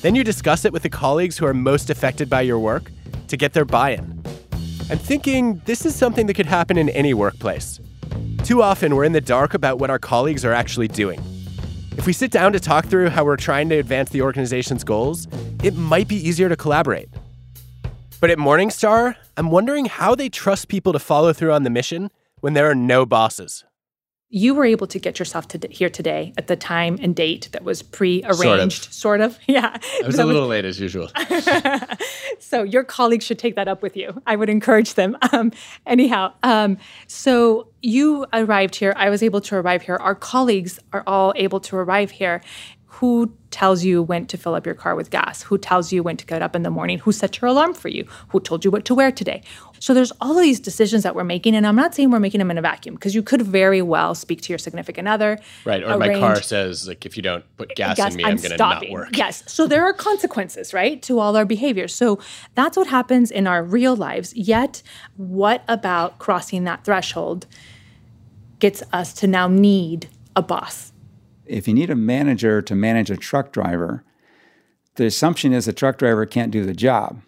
Then 0.00 0.14
you 0.14 0.24
discuss 0.24 0.64
it 0.64 0.72
with 0.72 0.84
the 0.84 0.88
colleagues 0.88 1.36
who 1.36 1.44
are 1.44 1.52
most 1.52 1.90
affected 1.90 2.30
by 2.30 2.42
your 2.42 2.58
work 2.58 2.90
to 3.28 3.36
get 3.36 3.52
their 3.52 3.64
buy 3.64 3.90
in. 3.90 4.22
I'm 4.88 4.98
thinking 4.98 5.60
this 5.66 5.84
is 5.84 5.94
something 5.94 6.26
that 6.26 6.34
could 6.34 6.46
happen 6.46 6.78
in 6.78 6.88
any 6.90 7.12
workplace. 7.12 7.80
Too 8.44 8.62
often, 8.62 8.94
we're 8.94 9.04
in 9.04 9.12
the 9.12 9.20
dark 9.20 9.54
about 9.54 9.78
what 9.78 9.90
our 9.90 9.98
colleagues 9.98 10.44
are 10.44 10.52
actually 10.52 10.88
doing. 10.88 11.20
If 11.98 12.06
we 12.06 12.12
sit 12.12 12.30
down 12.30 12.52
to 12.52 12.60
talk 12.60 12.86
through 12.86 13.08
how 13.08 13.24
we're 13.24 13.36
trying 13.36 13.68
to 13.70 13.76
advance 13.76 14.10
the 14.10 14.22
organization's 14.22 14.84
goals, 14.84 15.26
it 15.66 15.74
might 15.74 16.06
be 16.06 16.14
easier 16.14 16.48
to 16.48 16.54
collaborate. 16.54 17.08
But 18.20 18.30
at 18.30 18.38
Morning 18.38 18.70
Star, 18.70 19.16
I'm 19.36 19.50
wondering 19.50 19.86
how 19.86 20.14
they 20.14 20.28
trust 20.28 20.68
people 20.68 20.92
to 20.92 21.00
follow 21.00 21.32
through 21.32 21.52
on 21.52 21.64
the 21.64 21.70
mission 21.70 22.12
when 22.40 22.54
there 22.54 22.70
are 22.70 22.74
no 22.74 23.04
bosses. 23.04 23.64
You 24.28 24.54
were 24.54 24.64
able 24.64 24.86
to 24.86 24.98
get 25.00 25.18
yourself 25.18 25.48
to 25.48 25.68
here 25.68 25.90
today 25.90 26.32
at 26.38 26.46
the 26.46 26.54
time 26.54 26.98
and 27.00 27.16
date 27.16 27.48
that 27.50 27.64
was 27.64 27.82
pre-arranged, 27.82 28.92
sort 28.92 29.20
of. 29.20 29.32
Sort 29.32 29.40
of. 29.48 29.48
Yeah. 29.48 29.76
I 30.02 30.06
was 30.06 30.20
a 30.20 30.24
little 30.24 30.46
late 30.46 30.64
as 30.64 30.78
usual. 30.78 31.10
so 32.38 32.62
your 32.62 32.84
colleagues 32.84 33.24
should 33.24 33.38
take 33.38 33.56
that 33.56 33.66
up 33.66 33.82
with 33.82 33.96
you. 33.96 34.22
I 34.24 34.36
would 34.36 34.48
encourage 34.48 34.94
them. 34.94 35.16
Um, 35.32 35.52
anyhow, 35.84 36.32
um, 36.44 36.78
so 37.08 37.68
you 37.82 38.26
arrived 38.32 38.76
here. 38.76 38.94
I 38.96 39.10
was 39.10 39.22
able 39.22 39.40
to 39.42 39.56
arrive 39.56 39.82
here. 39.82 39.96
Our 39.96 40.14
colleagues 40.14 40.78
are 40.92 41.02
all 41.06 41.32
able 41.36 41.60
to 41.60 41.76
arrive 41.76 42.10
here, 42.10 42.42
who 42.96 43.30
tells 43.50 43.84
you 43.84 44.02
when 44.02 44.24
to 44.24 44.38
fill 44.38 44.54
up 44.54 44.64
your 44.64 44.74
car 44.74 44.94
with 44.94 45.10
gas, 45.10 45.42
who 45.42 45.58
tells 45.58 45.92
you 45.92 46.02
when 46.02 46.16
to 46.16 46.24
get 46.24 46.40
up 46.40 46.56
in 46.56 46.62
the 46.62 46.70
morning, 46.70 46.98
who 46.98 47.12
set 47.12 47.40
your 47.42 47.48
alarm 47.50 47.74
for 47.74 47.88
you, 47.88 48.06
who 48.28 48.40
told 48.40 48.64
you 48.64 48.70
what 48.70 48.86
to 48.86 48.94
wear 48.94 49.12
today. 49.12 49.42
So 49.80 49.92
there's 49.92 50.12
all 50.18 50.34
of 50.34 50.42
these 50.42 50.58
decisions 50.58 51.02
that 51.02 51.14
we're 51.14 51.24
making, 51.24 51.54
and 51.54 51.66
I'm 51.66 51.76
not 51.76 51.94
saying 51.94 52.10
we're 52.10 52.20
making 52.20 52.38
them 52.38 52.50
in 52.50 52.56
a 52.56 52.62
vacuum 52.62 52.94
because 52.94 53.14
you 53.14 53.22
could 53.22 53.42
very 53.42 53.82
well 53.82 54.14
speak 54.14 54.40
to 54.42 54.48
your 54.50 54.58
significant 54.58 55.08
other. 55.08 55.38
Right, 55.66 55.82
or 55.82 55.88
arrange, 55.88 56.20
my 56.20 56.20
car 56.20 56.40
says 56.40 56.88
like 56.88 57.04
if 57.04 57.18
you 57.18 57.22
don't 57.22 57.44
put 57.58 57.74
gas, 57.76 57.98
gas 57.98 58.12
in 58.12 58.16
me, 58.16 58.24
I'm, 58.24 58.30
I'm 58.30 58.36
going 58.38 58.50
to 58.52 58.56
not 58.56 58.88
work. 58.88 59.14
Yes, 59.14 59.42
so 59.46 59.66
there 59.66 59.84
are 59.84 59.92
consequences, 59.92 60.72
right, 60.72 61.02
to 61.02 61.18
all 61.18 61.36
our 61.36 61.44
behaviors. 61.44 61.94
So 61.94 62.18
that's 62.54 62.78
what 62.78 62.86
happens 62.86 63.30
in 63.30 63.46
our 63.46 63.62
real 63.62 63.94
lives. 63.94 64.34
Yet, 64.34 64.82
what 65.18 65.64
about 65.68 66.18
crossing 66.18 66.64
that 66.64 66.84
threshold 66.84 67.46
gets 68.58 68.82
us 68.94 69.12
to 69.14 69.26
now 69.26 69.48
need 69.48 70.08
a 70.34 70.40
boss? 70.40 70.92
If 71.46 71.68
you 71.68 71.74
need 71.74 71.90
a 71.90 71.96
manager 71.96 72.60
to 72.62 72.74
manage 72.74 73.10
a 73.10 73.16
truck 73.16 73.52
driver, 73.52 74.04
the 74.96 75.06
assumption 75.06 75.52
is 75.52 75.66
the 75.66 75.72
truck 75.72 75.98
driver 75.98 76.26
can't 76.26 76.50
do 76.50 76.64
the 76.64 76.74
job. 76.74 77.22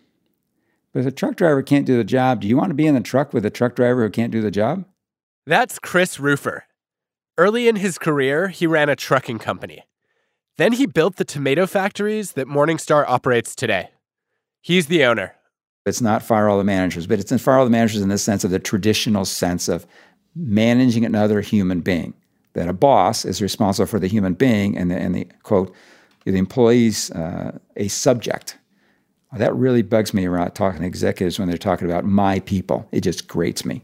But 0.93 1.01
if 1.01 1.07
a 1.07 1.11
truck 1.13 1.37
driver 1.37 1.63
can't 1.63 1.87
do 1.87 1.97
the 1.97 2.05
job, 2.05 2.41
do 2.41 2.49
you 2.49 2.57
want 2.57 2.71
to 2.71 2.75
be 2.75 2.87
in 2.87 2.95
the 2.95 3.01
truck 3.01 3.33
with 3.33 3.45
a 3.45 3.51
truck 3.51 3.77
driver 3.77 4.03
who 4.03 4.11
can't 4.11 4.33
do 4.33 4.41
the 4.41 4.51
job? 4.51 4.85
That's 5.47 5.79
Chris 5.79 6.19
Rufer. 6.19 6.63
Early 7.37 7.69
in 7.69 7.77
his 7.77 7.99
career, 7.99 8.49
he 8.49 8.67
ran 8.67 8.89
a 8.89 8.97
trucking 8.97 9.39
company. 9.39 9.85
Then 10.57 10.73
he 10.73 10.87
built 10.87 11.17
the 11.17 11.25
tomato 11.25 11.67
factories 11.67 12.33
that 12.33 12.49
Morning 12.49 12.79
Star 12.79 13.09
operates 13.09 13.55
today. 13.55 13.91
He's 14.61 14.87
the 14.87 15.05
owner. 15.05 15.37
It's 15.87 16.01
not 16.01 16.23
fire 16.23 16.49
all 16.49 16.59
the 16.59 16.65
managers, 16.65 17.07
but 17.07 17.21
it's 17.21 17.31
in 17.31 17.39
fire 17.39 17.59
all 17.59 17.65
the 17.65 17.71
managers 17.71 18.03
in 18.03 18.09
the 18.09 18.19
sense 18.19 18.43
of 18.43 18.51
the 18.51 18.59
traditional 18.59 19.25
sense 19.25 19.69
of 19.69 19.87
managing 20.35 21.05
another 21.05 21.41
human 21.41 21.81
being 21.81 22.15
that 22.55 22.69
a 22.69 22.73
boss 22.73 23.25
is 23.25 23.41
responsible 23.41 23.87
for 23.87 23.99
the 23.99 24.09
human 24.09 24.35
being 24.35 24.77
and 24.77 24.91
the, 24.91 24.97
and 24.97 25.15
the 25.15 25.29
quote, 25.43 25.75
the 26.25 26.37
employee's 26.37 27.11
uh, 27.13 27.59
a 27.77 27.89
subject. 27.89 28.59
That 29.33 29.55
really 29.55 29.83
bugs 29.83 30.15
me 30.15 30.27
around 30.27 30.53
talking 30.53 30.81
to 30.81 30.87
executives 30.87 31.39
when 31.39 31.49
they're 31.49 31.59
talking 31.59 31.87
about 31.87 32.05
my 32.05 32.41
people. 32.41 32.89
It 32.93 33.03
just 33.03 33.29
grates 33.29 33.65
me. 33.65 33.83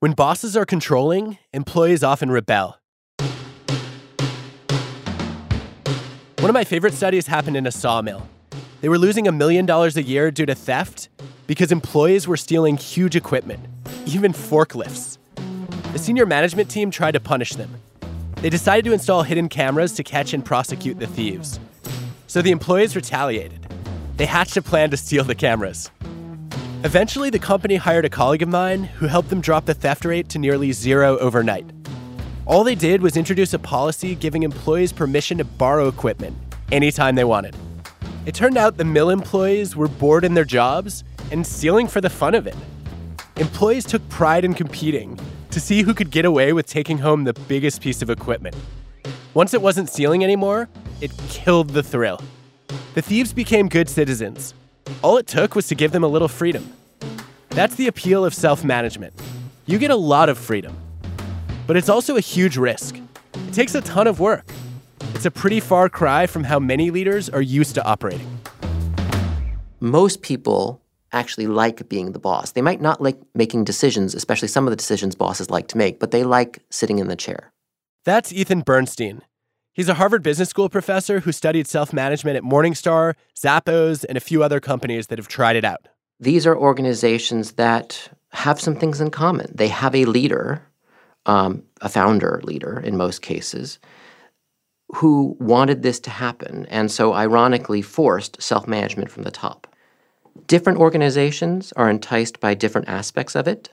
When 0.00 0.12
bosses 0.12 0.56
are 0.56 0.66
controlling, 0.66 1.38
employees 1.52 2.04
often 2.04 2.30
rebel. 2.30 2.78
One 6.38 6.50
of 6.50 6.54
my 6.54 6.64
favorite 6.64 6.94
studies 6.94 7.26
happened 7.26 7.56
in 7.56 7.66
a 7.66 7.72
sawmill. 7.72 8.28
They 8.80 8.88
were 8.88 8.98
losing 8.98 9.26
a 9.26 9.32
million 9.32 9.66
dollars 9.66 9.96
a 9.96 10.02
year 10.02 10.30
due 10.30 10.46
to 10.46 10.54
theft 10.54 11.08
because 11.48 11.72
employees 11.72 12.28
were 12.28 12.36
stealing 12.36 12.76
huge 12.76 13.16
equipment, 13.16 13.66
even 14.06 14.32
forklifts. 14.32 15.17
The 15.92 15.98
senior 15.98 16.26
management 16.26 16.70
team 16.70 16.90
tried 16.90 17.12
to 17.12 17.20
punish 17.20 17.54
them. 17.54 17.74
They 18.36 18.50
decided 18.50 18.84
to 18.84 18.92
install 18.92 19.22
hidden 19.22 19.48
cameras 19.48 19.92
to 19.94 20.04
catch 20.04 20.34
and 20.34 20.44
prosecute 20.44 20.98
the 20.98 21.06
thieves. 21.06 21.58
So 22.26 22.42
the 22.42 22.50
employees 22.50 22.94
retaliated. 22.94 23.66
They 24.18 24.26
hatched 24.26 24.58
a 24.58 24.62
plan 24.62 24.90
to 24.90 24.98
steal 24.98 25.24
the 25.24 25.34
cameras. 25.34 25.90
Eventually, 26.84 27.30
the 27.30 27.38
company 27.38 27.76
hired 27.76 28.04
a 28.04 28.10
colleague 28.10 28.42
of 28.42 28.50
mine 28.50 28.84
who 28.84 29.06
helped 29.06 29.30
them 29.30 29.40
drop 29.40 29.64
the 29.64 29.72
theft 29.72 30.04
rate 30.04 30.28
to 30.28 30.38
nearly 30.38 30.72
zero 30.72 31.16
overnight. 31.18 31.64
All 32.44 32.64
they 32.64 32.74
did 32.74 33.00
was 33.00 33.16
introduce 33.16 33.54
a 33.54 33.58
policy 33.58 34.14
giving 34.14 34.42
employees 34.42 34.92
permission 34.92 35.38
to 35.38 35.44
borrow 35.44 35.88
equipment 35.88 36.36
anytime 36.70 37.14
they 37.14 37.24
wanted. 37.24 37.56
It 38.26 38.34
turned 38.34 38.58
out 38.58 38.76
the 38.76 38.84
mill 38.84 39.08
employees 39.08 39.74
were 39.74 39.88
bored 39.88 40.24
in 40.24 40.34
their 40.34 40.44
jobs 40.44 41.02
and 41.32 41.46
stealing 41.46 41.88
for 41.88 42.02
the 42.02 42.10
fun 42.10 42.34
of 42.34 42.46
it. 42.46 42.56
Employees 43.36 43.86
took 43.86 44.06
pride 44.10 44.44
in 44.44 44.52
competing 44.52 45.18
to 45.50 45.60
see 45.60 45.82
who 45.82 45.94
could 45.94 46.10
get 46.10 46.24
away 46.24 46.52
with 46.52 46.66
taking 46.66 46.98
home 46.98 47.24
the 47.24 47.32
biggest 47.32 47.80
piece 47.80 48.02
of 48.02 48.10
equipment. 48.10 48.56
Once 49.34 49.54
it 49.54 49.62
wasn't 49.62 49.88
stealing 49.88 50.24
anymore, 50.24 50.68
it 51.00 51.12
killed 51.28 51.70
the 51.70 51.82
thrill. 51.82 52.20
The 52.94 53.02
thieves 53.02 53.32
became 53.32 53.68
good 53.68 53.88
citizens. 53.88 54.54
All 55.02 55.16
it 55.16 55.26
took 55.26 55.54
was 55.54 55.66
to 55.68 55.74
give 55.74 55.92
them 55.92 56.04
a 56.04 56.08
little 56.08 56.28
freedom. 56.28 56.72
That's 57.50 57.74
the 57.76 57.86
appeal 57.86 58.24
of 58.24 58.34
self 58.34 58.64
management. 58.64 59.14
You 59.66 59.78
get 59.78 59.90
a 59.90 59.96
lot 59.96 60.28
of 60.28 60.38
freedom, 60.38 60.76
but 61.66 61.76
it's 61.76 61.88
also 61.88 62.16
a 62.16 62.20
huge 62.20 62.56
risk. 62.56 62.96
It 62.96 63.52
takes 63.52 63.74
a 63.74 63.80
ton 63.80 64.06
of 64.06 64.20
work. 64.20 64.50
It's 65.14 65.26
a 65.26 65.30
pretty 65.30 65.60
far 65.60 65.88
cry 65.88 66.26
from 66.26 66.44
how 66.44 66.58
many 66.58 66.90
leaders 66.90 67.28
are 67.28 67.42
used 67.42 67.74
to 67.74 67.84
operating. 67.84 68.40
Most 69.80 70.22
people 70.22 70.80
actually 71.12 71.46
like 71.46 71.88
being 71.88 72.12
the 72.12 72.18
boss. 72.18 72.52
They 72.52 72.62
might 72.62 72.80
not 72.80 73.00
like 73.00 73.18
making 73.34 73.64
decisions, 73.64 74.14
especially 74.14 74.48
some 74.48 74.66
of 74.66 74.70
the 74.70 74.76
decisions 74.76 75.14
bosses 75.14 75.50
like 75.50 75.68
to 75.68 75.78
make, 75.78 76.00
but 76.00 76.10
they 76.10 76.24
like 76.24 76.60
sitting 76.70 76.98
in 76.98 77.08
the 77.08 77.16
chair. 77.16 77.52
That's 78.04 78.32
Ethan 78.32 78.60
Bernstein. 78.62 79.22
He's 79.72 79.88
a 79.88 79.94
Harvard 79.94 80.22
Business 80.22 80.48
School 80.48 80.68
professor 80.68 81.20
who 81.20 81.30
studied 81.30 81.68
self 81.68 81.92
management 81.92 82.36
at 82.36 82.42
Morning 82.42 82.74
Star, 82.74 83.14
Zappos, 83.38 84.04
and 84.08 84.18
a 84.18 84.20
few 84.20 84.42
other 84.42 84.60
companies 84.60 85.06
that 85.06 85.18
have 85.18 85.28
tried 85.28 85.56
it 85.56 85.64
out. 85.64 85.86
These 86.18 86.46
are 86.46 86.56
organizations 86.56 87.52
that 87.52 88.10
have 88.30 88.60
some 88.60 88.74
things 88.74 89.00
in 89.00 89.10
common. 89.10 89.52
They 89.54 89.68
have 89.68 89.94
a 89.94 90.04
leader, 90.04 90.62
um, 91.26 91.62
a 91.80 91.88
founder 91.88 92.40
leader 92.42 92.80
in 92.80 92.96
most 92.96 93.22
cases, 93.22 93.78
who 94.96 95.36
wanted 95.38 95.82
this 95.82 96.00
to 96.00 96.10
happen, 96.10 96.66
and 96.70 96.90
so 96.90 97.14
ironically 97.14 97.82
forced 97.82 98.42
self 98.42 98.66
management 98.66 99.10
from 99.10 99.22
the 99.22 99.30
top. 99.30 99.68
Different 100.46 100.78
organizations 100.78 101.72
are 101.72 101.90
enticed 101.90 102.40
by 102.40 102.54
different 102.54 102.88
aspects 102.88 103.34
of 103.34 103.48
it. 103.48 103.70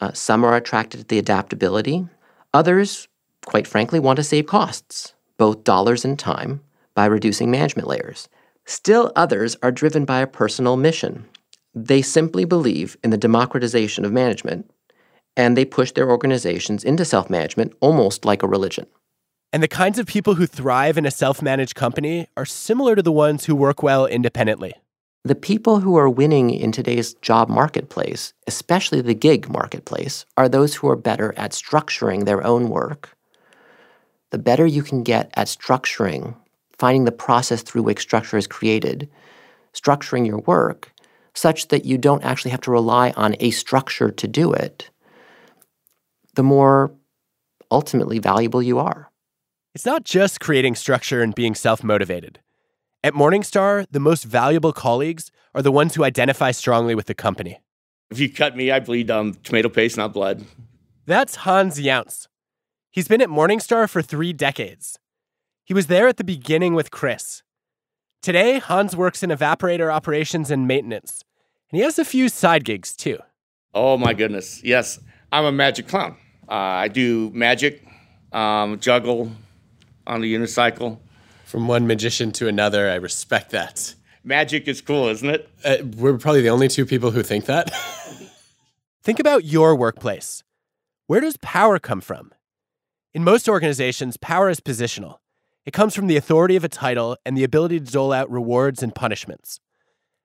Uh, 0.00 0.12
some 0.12 0.44
are 0.44 0.56
attracted 0.56 0.98
to 1.00 1.06
the 1.06 1.18
adaptability. 1.18 2.06
Others, 2.52 3.08
quite 3.46 3.66
frankly, 3.66 4.00
want 4.00 4.16
to 4.16 4.22
save 4.22 4.46
costs, 4.46 5.14
both 5.38 5.64
dollars 5.64 6.04
and 6.04 6.18
time, 6.18 6.60
by 6.94 7.06
reducing 7.06 7.50
management 7.50 7.88
layers. 7.88 8.28
Still, 8.64 9.12
others 9.14 9.56
are 9.62 9.70
driven 9.70 10.04
by 10.04 10.20
a 10.20 10.26
personal 10.26 10.76
mission. 10.76 11.26
They 11.74 12.02
simply 12.02 12.44
believe 12.44 12.96
in 13.04 13.10
the 13.10 13.18
democratization 13.18 14.04
of 14.04 14.12
management, 14.12 14.70
and 15.36 15.56
they 15.56 15.64
push 15.64 15.92
their 15.92 16.10
organizations 16.10 16.82
into 16.84 17.04
self 17.04 17.30
management 17.30 17.74
almost 17.80 18.24
like 18.24 18.42
a 18.42 18.48
religion. 18.48 18.86
And 19.52 19.62
the 19.62 19.68
kinds 19.68 19.98
of 19.98 20.06
people 20.06 20.34
who 20.34 20.46
thrive 20.46 20.98
in 20.98 21.06
a 21.06 21.10
self 21.10 21.40
managed 21.40 21.74
company 21.74 22.28
are 22.36 22.46
similar 22.46 22.96
to 22.96 23.02
the 23.02 23.12
ones 23.12 23.44
who 23.44 23.54
work 23.54 23.82
well 23.82 24.06
independently 24.06 24.74
the 25.26 25.34
people 25.34 25.80
who 25.80 25.96
are 25.96 26.08
winning 26.08 26.50
in 26.50 26.70
today's 26.70 27.14
job 27.14 27.48
marketplace, 27.48 28.32
especially 28.46 29.00
the 29.00 29.14
gig 29.14 29.48
marketplace, 29.48 30.24
are 30.36 30.48
those 30.48 30.76
who 30.76 30.88
are 30.88 30.96
better 30.96 31.34
at 31.36 31.50
structuring 31.50 32.24
their 32.24 32.46
own 32.46 32.68
work. 32.68 33.16
The 34.30 34.38
better 34.38 34.66
you 34.66 34.82
can 34.82 35.02
get 35.02 35.30
at 35.34 35.48
structuring, 35.48 36.36
finding 36.78 37.04
the 37.04 37.12
process 37.12 37.62
through 37.62 37.82
which 37.82 38.00
structure 38.00 38.36
is 38.36 38.46
created, 38.46 39.08
structuring 39.74 40.26
your 40.26 40.38
work, 40.38 40.92
such 41.34 41.68
that 41.68 41.84
you 41.84 41.98
don't 41.98 42.24
actually 42.24 42.52
have 42.52 42.60
to 42.62 42.70
rely 42.70 43.10
on 43.16 43.34
a 43.40 43.50
structure 43.50 44.12
to 44.12 44.28
do 44.28 44.52
it, 44.52 44.90
the 46.34 46.42
more 46.44 46.92
ultimately 47.70 48.20
valuable 48.20 48.62
you 48.62 48.78
are. 48.78 49.10
It's 49.74 49.86
not 49.86 50.04
just 50.04 50.38
creating 50.40 50.76
structure 50.76 51.20
and 51.20 51.34
being 51.34 51.54
self 51.56 51.82
motivated. 51.82 52.38
At 53.04 53.14
Morning 53.14 53.42
Star, 53.42 53.86
the 53.90 54.00
most 54.00 54.24
valuable 54.24 54.72
colleagues 54.72 55.30
are 55.54 55.62
the 55.62 55.70
ones 55.72 55.94
who 55.94 56.04
identify 56.04 56.50
strongly 56.50 56.94
with 56.94 57.06
the 57.06 57.14
company. 57.14 57.60
If 58.10 58.18
you 58.18 58.30
cut 58.32 58.56
me, 58.56 58.70
I 58.70 58.80
bleed 58.80 59.10
um, 59.10 59.34
tomato 59.44 59.68
paste, 59.68 59.96
not 59.96 60.12
blood. 60.12 60.44
That's 61.06 61.36
Hans 61.36 61.78
Younts. 61.78 62.26
He's 62.90 63.08
been 63.08 63.22
at 63.22 63.30
Morning 63.30 63.60
Star 63.60 63.86
for 63.86 64.02
three 64.02 64.32
decades. 64.32 64.98
He 65.64 65.74
was 65.74 65.86
there 65.86 66.08
at 66.08 66.16
the 66.16 66.24
beginning 66.24 66.74
with 66.74 66.90
Chris. 66.90 67.42
Today, 68.22 68.58
Hans 68.58 68.96
works 68.96 69.22
in 69.22 69.30
evaporator 69.30 69.92
operations 69.92 70.50
and 70.50 70.66
maintenance, 70.66 71.22
and 71.70 71.78
he 71.78 71.84
has 71.84 71.98
a 71.98 72.04
few 72.04 72.28
side 72.28 72.64
gigs 72.64 72.96
too. 72.96 73.18
Oh 73.74 73.96
my 73.96 74.14
goodness. 74.14 74.62
Yes, 74.64 74.98
I'm 75.30 75.44
a 75.44 75.52
magic 75.52 75.86
clown. 75.86 76.16
Uh, 76.48 76.54
I 76.54 76.88
do 76.88 77.30
magic, 77.34 77.86
um, 78.32 78.80
juggle 78.80 79.30
on 80.06 80.22
the 80.22 80.34
unicycle. 80.34 80.98
From 81.56 81.68
one 81.68 81.86
magician 81.86 82.32
to 82.32 82.48
another, 82.48 82.90
I 82.90 82.96
respect 82.96 83.52
that. 83.52 83.94
Magic 84.22 84.68
is 84.68 84.82
cool, 84.82 85.08
isn't 85.08 85.30
it? 85.30 85.48
Uh, 85.64 85.76
we're 85.96 86.18
probably 86.18 86.42
the 86.42 86.50
only 86.50 86.68
two 86.68 86.84
people 86.84 87.12
who 87.12 87.22
think 87.22 87.46
that. 87.46 87.70
think 89.02 89.18
about 89.18 89.46
your 89.46 89.74
workplace. 89.74 90.44
Where 91.06 91.22
does 91.22 91.38
power 91.38 91.78
come 91.78 92.02
from? 92.02 92.34
In 93.14 93.24
most 93.24 93.48
organizations, 93.48 94.18
power 94.18 94.50
is 94.50 94.60
positional. 94.60 95.20
It 95.64 95.72
comes 95.72 95.94
from 95.94 96.08
the 96.08 96.18
authority 96.18 96.56
of 96.56 96.64
a 96.64 96.68
title 96.68 97.16
and 97.24 97.38
the 97.38 97.44
ability 97.44 97.80
to 97.80 97.90
dole 97.90 98.12
out 98.12 98.30
rewards 98.30 98.82
and 98.82 98.94
punishments. 98.94 99.58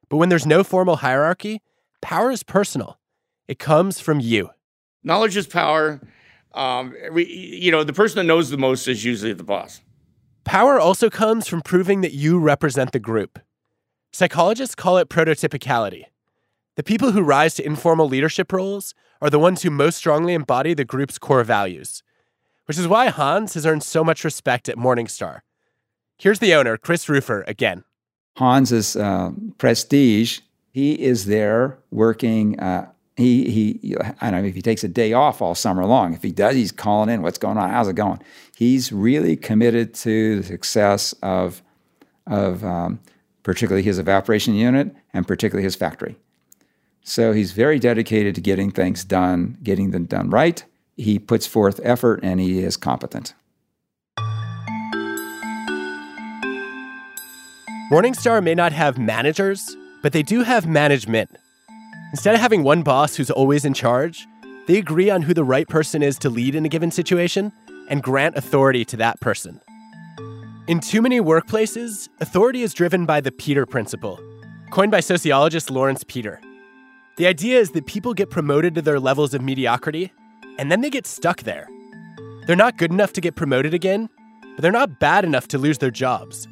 But 0.10 0.18
when 0.18 0.28
there's 0.28 0.46
no 0.46 0.66
formal 0.66 0.98
hierarchy, 0.98 1.62
power 2.02 2.30
is 2.30 2.44
personal. 2.44 3.00
It 3.48 3.58
comes 3.58 4.02
from 4.02 4.20
you. 4.20 4.50
Knowledge 5.02 5.38
is 5.38 5.48
power. 5.48 6.02
Um, 6.54 6.94
we, 7.14 7.26
you 7.26 7.72
know, 7.72 7.86
the 7.86 7.94
person 7.94 8.18
that 8.18 8.26
knows 8.26 8.50
the 8.50 8.58
most 8.58 8.86
is 8.90 9.06
usually 9.06 9.32
the 9.32 9.46
boss. 9.46 9.80
Power 10.44 10.80
also 10.80 11.10
comes 11.10 11.48
from 11.48 11.62
proving 11.62 12.02
that 12.02 12.14
you 12.14 12.40
represent 12.40 12.92
the 12.92 13.00
group. 13.00 13.40
Psychologists 14.12 14.76
call 14.76 14.98
it 14.98 15.10
prototypicality. 15.10 16.06
The 16.76 16.84
people 16.84 17.12
who 17.12 17.22
rise 17.22 17.54
to 17.56 17.66
informal 17.66 18.08
leadership 18.08 18.52
roles 18.52 18.94
are 19.22 19.30
the 19.30 19.40
ones 19.40 19.62
who 19.62 19.70
most 19.70 19.98
strongly 19.98 20.34
embody 20.34 20.74
the 20.74 20.84
group's 20.84 21.18
core 21.18 21.44
values, 21.44 22.02
which 22.66 22.78
is 22.78 22.88
why 22.88 23.10
Hans 23.10 23.54
has 23.54 23.66
earned 23.66 23.84
so 23.84 24.04
much 24.04 24.24
respect 24.24 24.68
at 24.68 24.78
Morning 24.78 25.08
Star. 25.08 25.44
Here's 26.18 26.40
the 26.40 26.54
owner, 26.54 26.78
Chris 26.78 27.06
Rufer, 27.06 27.44
again. 27.48 27.84
Hans's 28.38 28.96
uh, 28.96 29.32
prestige, 29.58 30.40
he 30.72 30.94
is 30.94 31.26
there 31.26 31.80
working. 31.92 32.60
Uh, 32.60 32.90
he, 33.22 33.50
he, 33.50 33.96
I 34.20 34.32
don't 34.32 34.42
know 34.42 34.48
if 34.48 34.56
he 34.56 34.62
takes 34.62 34.84
a 34.84 34.88
day 34.88 35.14
off 35.14 35.42
all 35.42 35.56
summer 35.56 35.86
long. 35.86 36.14
If 36.14 36.24
he 36.24 36.32
does, 36.32 36.56
he's 36.56 36.72
calling 36.72 37.10
in, 37.10 37.22
what's 37.22 37.38
going 37.38 37.58
on? 37.58 37.70
How's 37.70 37.88
it 37.88 37.96
going? 37.96 38.20
He's 38.56 38.92
really 38.92 39.36
committed 39.36 39.94
to 39.96 40.38
the 40.38 40.44
success 40.44 41.14
of, 41.22 41.62
of 42.28 42.64
um, 42.64 43.00
particularly 43.44 43.84
his 43.84 44.00
evaporation 44.00 44.54
unit 44.54 44.96
and 45.14 45.28
particularly 45.28 45.64
his 45.64 45.76
factory. 45.76 46.16
So 47.04 47.34
he's 47.34 47.52
very 47.52 47.80
dedicated 47.80 48.36
to 48.36 48.42
getting 48.42 48.72
things 48.72 49.04
done, 49.04 49.58
getting 49.64 49.92
them 49.92 50.06
done 50.06 50.30
right. 50.30 50.64
He 50.98 51.18
puts 51.18 51.48
forth 51.48 51.80
effort 51.84 52.20
and 52.22 52.40
he 52.40 52.64
is 52.64 52.78
competent. 52.78 53.34
Morning 57.90 58.14
Star 58.14 58.40
may 58.42 58.56
not 58.56 58.72
have 58.72 58.98
managers, 58.98 59.76
but 60.02 60.14
they 60.14 60.24
do 60.24 60.44
have 60.44 60.66
management. 60.66 61.30
Instead 62.12 62.36
of 62.36 62.42
having 62.42 62.62
one 62.62 62.84
boss 62.84 63.16
who's 63.16 63.32
always 63.32 63.64
in 63.64 63.74
charge, 63.74 64.28
they 64.68 64.78
agree 64.78 65.10
on 65.10 65.22
who 65.22 65.34
the 65.34 65.44
right 65.44 65.68
person 65.68 66.04
is 66.04 66.20
to 66.20 66.30
lead 66.30 66.56
in 66.56 66.66
a 66.66 66.70
given 66.70 66.92
situation 66.92 67.54
and 67.88 68.04
grant 68.04 68.36
authority 68.36 68.84
to 68.84 68.98
that 68.98 69.20
person. 69.22 69.62
In 70.68 70.82
too 70.82 71.02
many 71.02 71.20
workplaces, 71.22 72.10
authority 72.20 72.64
is 72.64 72.74
driven 72.74 73.06
by 73.06 73.22
the 73.22 73.32
Peter 73.32 73.66
Principle, 73.66 74.20
coined 74.72 74.92
by 74.92 75.00
sociologist 75.00 75.72
Laurence 75.72 76.04
Peter. 76.04 76.40
The 77.18 77.28
idea 77.28 77.60
is 77.60 77.72
that 77.72 77.86
people 77.86 78.14
get 78.14 78.30
promoted 78.30 78.76
to 78.76 78.82
their 78.82 79.00
levels 79.00 79.34
of 79.34 79.42
mediocrity, 79.42 80.12
and 80.58 80.72
then 80.72 80.82
they 80.82 80.90
get 80.90 81.08
stuck 81.08 81.44
there. 81.44 81.68
They're 82.46 82.56
not 82.56 82.78
good 82.78 82.92
enough 82.92 83.14
to 83.14 83.22
get 83.22 83.36
promoted 83.36 83.74
again, 83.74 84.10
but 84.56 84.62
they're 84.62 84.72
not 84.72 85.00
bad 85.00 85.24
enough 85.24 85.48
to 85.50 85.58
lose 85.58 85.78
their 85.78 85.92
jobs. 85.92 86.48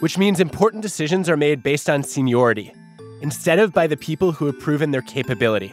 Which 0.00 0.18
means 0.18 0.38
important 0.38 0.82
decisions 0.82 1.28
are 1.28 1.36
made 1.36 1.62
based 1.62 1.88
on 1.88 2.02
seniority, 2.02 2.74
instead 3.22 3.58
of 3.58 3.72
by 3.72 3.86
the 3.86 3.96
people 3.96 4.32
who 4.32 4.46
have 4.46 4.58
proven 4.58 4.90
their 4.90 5.02
capability. 5.02 5.72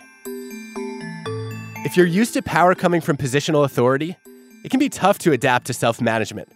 If 1.85 1.97
you're 1.97 2.05
used 2.05 2.33
to 2.35 2.41
power 2.41 2.75
coming 2.75 3.01
from 3.01 3.17
positional 3.17 3.65
authority, 3.65 4.15
it 4.63 4.69
can 4.69 4.79
be 4.79 4.89
tough 4.89 5.17
to 5.19 5.31
adapt 5.31 5.67
to 5.67 5.73
self 5.73 5.99
management. 5.99 6.49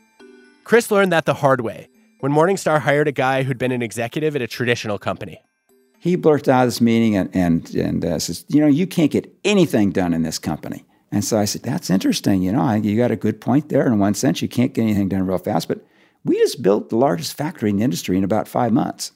Chris 0.64 0.92
learned 0.92 1.12
that 1.12 1.26
the 1.26 1.34
hard 1.34 1.62
way 1.62 1.90
when 2.20 2.32
Morning 2.32 2.56
Star 2.56 2.80
hired 2.80 3.08
a 3.08 3.12
guy 3.12 3.44
who'd 3.44 3.58
been 3.58 3.72
an 3.72 3.82
executive 3.82 4.36
at 4.36 4.42
a 4.42 4.48
traditional 4.48 4.98
company. 4.98 5.42
He 6.00 6.16
blurted 6.16 6.50
out 6.50 6.66
this 6.66 6.82
meeting 6.82 7.16
and, 7.16 7.30
and, 7.34 7.74
and 7.76 8.06
uh, 8.06 8.20
says, 8.20 8.46
You 8.48 8.62
know, 8.62 8.68
you 8.68 8.86
can't 8.86 9.12
get 9.12 9.34
anything 9.44 9.92
done 9.92 10.14
in 10.14 10.24
this 10.24 10.40
company. 10.40 10.86
And 11.12 11.24
so 11.24 11.38
I 11.40 11.46
said, 11.46 11.64
That's 11.64 11.90
interesting. 11.90 12.42
You 12.42 12.52
know, 12.52 12.74
you 12.74 12.98
got 12.98 13.12
a 13.12 13.16
good 13.16 13.42
point 13.42 13.70
there. 13.70 13.88
In 13.88 14.00
one 14.00 14.14
sense, 14.14 14.42
you 14.42 14.48
can't 14.48 14.74
get 14.74 14.84
anything 14.84 15.10
done 15.10 15.26
real 15.26 15.38
fast, 15.38 15.68
but 15.68 15.86
we 16.26 16.38
just 16.38 16.62
built 16.62 16.90
the 16.90 16.98
largest 16.98 17.36
factory 17.36 17.70
in 17.70 17.78
the 17.78 17.84
industry 17.84 18.18
in 18.18 18.24
about 18.24 18.48
five 18.48 18.72
months. 18.72 19.14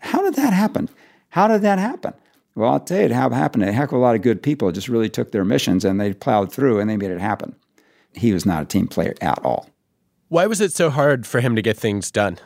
How 0.00 0.22
did 0.22 0.34
that 0.34 0.52
happen? 0.52 0.88
How 1.32 1.48
did 1.48 1.62
that 1.62 1.78
happen? 1.78 2.12
Well, 2.54 2.72
I'll 2.72 2.80
tell 2.80 3.08
you 3.08 3.14
how 3.14 3.28
it 3.28 3.32
happened. 3.32 3.64
A 3.64 3.72
heck 3.72 3.90
of 3.90 3.96
a 3.96 4.02
lot 4.02 4.14
of 4.14 4.20
good 4.20 4.42
people 4.42 4.70
just 4.70 4.90
really 4.90 5.08
took 5.08 5.32
their 5.32 5.46
missions 5.46 5.82
and 5.82 5.98
they 5.98 6.12
plowed 6.12 6.52
through 6.52 6.78
and 6.78 6.90
they 6.90 6.98
made 6.98 7.10
it 7.10 7.22
happen. 7.22 7.56
He 8.12 8.34
was 8.34 8.44
not 8.44 8.64
a 8.64 8.66
team 8.66 8.86
player 8.86 9.14
at 9.22 9.42
all. 9.42 9.70
Why 10.28 10.46
was 10.46 10.60
it 10.60 10.74
so 10.74 10.90
hard 10.90 11.26
for 11.26 11.40
him 11.40 11.56
to 11.56 11.62
get 11.62 11.78
things 11.78 12.10
done? 12.10 12.38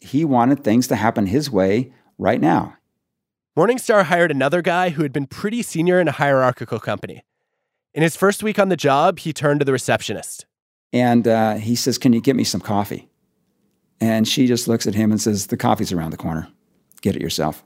He 0.00 0.24
wanted 0.24 0.64
things 0.64 0.88
to 0.88 0.96
happen 0.96 1.26
his 1.26 1.48
way 1.48 1.92
right 2.18 2.40
now. 2.40 2.74
Morning 3.54 3.78
Star 3.78 4.02
hired 4.02 4.32
another 4.32 4.62
guy 4.62 4.90
who 4.90 5.02
had 5.02 5.12
been 5.12 5.26
pretty 5.26 5.62
senior 5.62 6.00
in 6.00 6.08
a 6.08 6.12
hierarchical 6.12 6.80
company. 6.80 7.22
In 7.94 8.02
his 8.02 8.16
first 8.16 8.42
week 8.42 8.58
on 8.58 8.68
the 8.68 8.76
job, 8.76 9.20
he 9.20 9.32
turned 9.32 9.60
to 9.60 9.64
the 9.64 9.72
receptionist. 9.72 10.44
And 10.92 11.28
uh, 11.28 11.54
he 11.54 11.76
says, 11.76 11.98
Can 11.98 12.12
you 12.12 12.20
get 12.20 12.34
me 12.34 12.42
some 12.42 12.60
coffee? 12.60 13.08
And 14.00 14.26
she 14.26 14.48
just 14.48 14.66
looks 14.66 14.88
at 14.88 14.96
him 14.96 15.12
and 15.12 15.20
says, 15.20 15.46
The 15.46 15.56
coffee's 15.56 15.92
around 15.92 16.10
the 16.10 16.16
corner. 16.16 16.48
Get 17.00 17.14
it 17.14 17.22
yourself. 17.22 17.64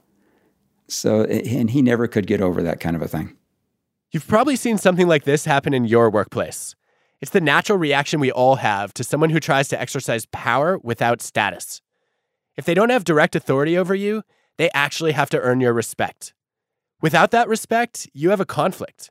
So, 0.93 1.23
and 1.23 1.69
he 1.69 1.81
never 1.81 2.07
could 2.07 2.27
get 2.27 2.41
over 2.41 2.61
that 2.63 2.79
kind 2.79 2.95
of 2.95 3.01
a 3.01 3.07
thing. 3.07 3.35
You've 4.11 4.27
probably 4.27 4.55
seen 4.55 4.77
something 4.77 5.07
like 5.07 5.23
this 5.23 5.45
happen 5.45 5.73
in 5.73 5.85
your 5.85 6.09
workplace. 6.09 6.75
It's 7.19 7.31
the 7.31 7.41
natural 7.41 7.77
reaction 7.77 8.19
we 8.19 8.31
all 8.31 8.57
have 8.57 8.93
to 8.95 9.03
someone 9.03 9.29
who 9.29 9.39
tries 9.39 9.69
to 9.69 9.79
exercise 9.79 10.25
power 10.27 10.77
without 10.83 11.21
status. 11.21 11.81
If 12.55 12.65
they 12.65 12.73
don't 12.73 12.89
have 12.89 13.05
direct 13.05 13.35
authority 13.35 13.77
over 13.77 13.95
you, 13.95 14.23
they 14.57 14.69
actually 14.73 15.13
have 15.13 15.29
to 15.31 15.39
earn 15.39 15.61
your 15.61 15.73
respect. 15.73 16.33
Without 17.01 17.31
that 17.31 17.47
respect, 17.47 18.07
you 18.13 18.29
have 18.29 18.39
a 18.39 18.45
conflict. 18.45 19.09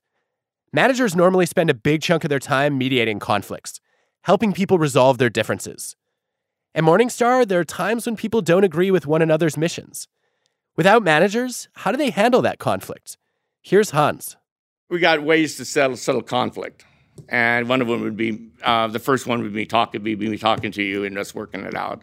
Managers 0.72 1.16
normally 1.16 1.46
spend 1.46 1.68
a 1.68 1.74
big 1.74 2.00
chunk 2.00 2.24
of 2.24 2.30
their 2.30 2.38
time 2.38 2.78
mediating 2.78 3.18
conflicts, 3.18 3.80
helping 4.22 4.52
people 4.52 4.78
resolve 4.78 5.18
their 5.18 5.28
differences. 5.28 5.96
At 6.74 6.84
Morning 6.84 7.10
Star, 7.10 7.44
there 7.44 7.60
are 7.60 7.64
times 7.64 8.06
when 8.06 8.16
people 8.16 8.40
don't 8.40 8.64
agree 8.64 8.90
with 8.90 9.06
one 9.06 9.20
another's 9.20 9.56
missions. 9.58 10.08
Without 10.76 11.02
managers, 11.02 11.68
how 11.74 11.92
do 11.92 11.98
they 11.98 12.10
handle 12.10 12.42
that 12.42 12.58
conflict? 12.58 13.18
Here's 13.60 13.90
Hans. 13.90 14.36
We 14.88 14.98
got 14.98 15.22
ways 15.22 15.56
to 15.56 15.64
settle, 15.64 15.96
settle 15.96 16.22
conflict 16.22 16.84
and 17.28 17.68
one 17.68 17.80
of 17.80 17.88
them 17.88 18.00
would 18.02 18.16
be 18.16 18.50
uh, 18.62 18.88
the 18.88 18.98
first 18.98 19.26
one 19.26 19.42
would 19.42 19.52
be 19.52 19.66
talking 19.66 20.02
be 20.02 20.16
me 20.16 20.38
talking 20.38 20.72
to 20.72 20.82
you 20.82 21.04
and 21.04 21.18
us 21.18 21.34
working 21.34 21.64
it 21.64 21.74
out. 21.74 22.02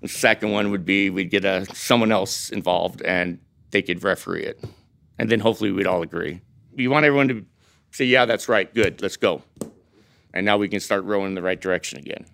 The 0.00 0.08
second 0.08 0.52
one 0.52 0.70
would 0.70 0.84
be 0.84 1.10
we'd 1.10 1.30
get 1.30 1.44
a, 1.44 1.66
someone 1.74 2.10
else 2.10 2.50
involved 2.50 3.02
and 3.02 3.38
they 3.70 3.82
could 3.82 4.02
referee 4.02 4.44
it, 4.44 4.64
and 5.18 5.30
then 5.30 5.40
hopefully 5.40 5.70
we'd 5.70 5.86
all 5.86 6.02
agree. 6.02 6.40
You 6.74 6.90
want 6.90 7.04
everyone 7.04 7.28
to 7.28 7.46
say, 7.90 8.04
"Yeah, 8.04 8.24
that's 8.24 8.48
right, 8.48 8.72
good, 8.72 9.02
let's 9.02 9.16
go," 9.16 9.42
and 10.32 10.44
now 10.46 10.56
we 10.56 10.68
can 10.68 10.80
start 10.80 11.04
rowing 11.04 11.28
in 11.28 11.34
the 11.34 11.42
right 11.42 11.60
direction 11.60 11.98
again. 11.98 12.26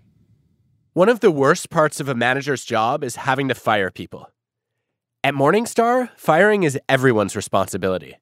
One 0.92 1.08
of 1.08 1.20
the 1.20 1.30
worst 1.30 1.68
parts 1.68 2.00
of 2.00 2.08
a 2.08 2.14
manager's 2.14 2.64
job 2.64 3.04
is 3.04 3.16
having 3.16 3.48
to 3.48 3.54
fire 3.54 3.90
people. 3.90 4.30
At 5.26 5.34
Morning 5.34 5.66
Star, 5.66 6.12
firing 6.16 6.62
is 6.62 6.78
everyone's 6.88 7.34
responsibility. 7.34 8.16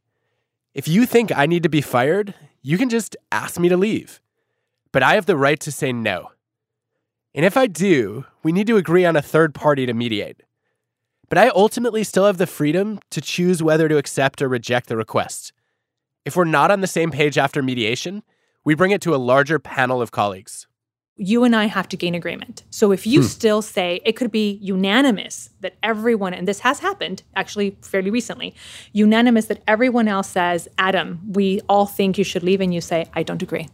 If 0.73 0.89
you 0.89 1.05
think 1.05 1.31
I 1.37 1.45
need 1.45 1.63
to 1.65 1.69
be 1.69 1.83
fired, 1.83 2.33
you 2.63 2.79
can 2.79 2.89
just 2.89 3.15
ask 3.31 3.61
me 3.61 3.69
to 3.69 3.77
leave. 3.77 4.23
But 4.91 5.03
I 5.03 5.17
have 5.17 5.27
the 5.27 5.37
right 5.37 5.61
to 5.61 5.71
say 5.71 5.93
no. 5.93 6.31
And 7.35 7.45
if 7.45 7.59
I 7.59 7.67
do, 7.67 8.25
we 8.43 8.53
need 8.53 8.67
to 8.69 8.79
agree 8.79 9.05
on 9.05 9.17
a 9.17 9.21
third 9.21 9.55
party 9.55 9.85
to 9.85 9.93
mediate. 9.93 10.45
But 11.29 11.37
I 11.37 11.49
ultimately 11.49 12.05
still 12.05 12.25
have 12.25 12.39
the 12.39 12.47
freedom 12.47 13.01
to 13.11 13.21
choose 13.21 13.63
whether 13.63 13.87
to 13.87 13.99
accept 13.99 14.41
or 14.41 14.49
reject 14.49 14.89
the 14.89 14.97
request. 14.97 15.53
If 16.25 16.37
we're 16.37 16.45
not 16.45 16.71
on 16.71 16.81
the 16.81 16.87
same 16.87 17.11
page 17.11 17.37
after 17.37 17.63
mediation, 17.63 18.23
we 18.65 18.75
bring 18.75 18.93
it 18.93 19.03
to 19.03 19.15
a 19.15 19.17
larger 19.17 19.59
panel 19.59 20.01
of 20.01 20.11
colleagues. 20.11 20.67
You 21.17 21.45
and 21.45 21.55
I 21.55 21.67
have 21.67 21.89
to 21.91 21.97
gain 21.97 22.15
agreement. 22.15 22.65
So 22.71 22.91
if 22.91 23.07
you 23.07 23.21
Hmm. 23.21 23.27
still 23.27 23.63
say 23.63 24.01
it 24.05 24.13
could 24.17 24.33
be 24.33 24.59
unanimous 24.61 25.51
that 25.61 25.75
everyone, 25.83 26.35
and 26.35 26.49
this 26.49 26.61
has 26.61 26.81
happened 26.81 27.23
actually 27.37 27.77
fairly 27.83 28.11
recently, 28.11 28.53
unanimous 28.93 29.47
that 29.47 29.63
everyone 29.69 30.09
else 30.09 30.29
says, 30.29 30.69
Adam, 30.77 31.21
we 31.33 31.61
all 31.69 31.87
think 31.87 32.19
you 32.19 32.25
should 32.25 32.43
leave, 32.43 32.61
and 32.61 32.75
you 32.75 32.81
say, 32.81 33.07
I 33.15 33.23
don't 33.23 33.43
agree. 33.43 33.69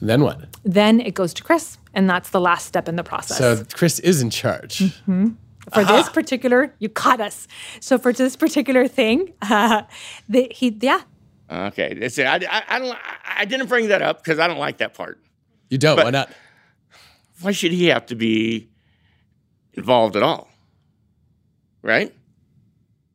Then 0.00 0.22
what? 0.22 0.56
Then 0.64 1.00
it 1.00 1.14
goes 1.14 1.34
to 1.34 1.42
Chris, 1.42 1.78
and 1.92 2.08
that's 2.08 2.30
the 2.30 2.40
last 2.40 2.66
step 2.66 2.88
in 2.88 2.96
the 2.96 3.04
process. 3.04 3.36
So 3.38 3.64
Chris 3.74 3.98
is 4.00 4.22
in 4.22 4.30
charge. 4.30 4.78
Mhm. 4.78 5.36
For 5.72 5.82
this 5.84 6.08
particular, 6.10 6.74
you 6.78 6.88
caught 6.90 7.20
us. 7.22 7.46
So 7.80 7.96
for 7.98 8.12
this 8.12 8.36
particular 8.36 8.86
thing, 8.88 9.32
uh, 9.42 9.82
the, 10.28 10.48
he, 10.50 10.76
yeah, 10.80 11.00
Okay, 11.50 11.92
that's 11.94 12.16
it. 12.18 12.26
I, 12.26 12.36
I, 12.50 12.62
I 12.68 12.78
don't. 12.78 12.88
I, 12.96 13.40
I 13.40 13.44
didn't 13.44 13.66
bring 13.68 13.88
that 13.88 14.00
up 14.00 14.24
because 14.24 14.38
I 14.38 14.46
don't 14.48 14.58
like 14.58 14.78
that 14.78 14.94
part. 14.94 15.20
You 15.68 15.76
don't. 15.76 15.94
But 15.96 16.04
why 16.06 16.10
not? 16.10 16.30
Why 17.40 17.52
should 17.52 17.72
he 17.72 17.86
have 17.86 18.06
to 18.06 18.14
be 18.14 18.68
involved 19.72 20.16
at 20.16 20.22
all? 20.22 20.48
Right? 21.82 22.14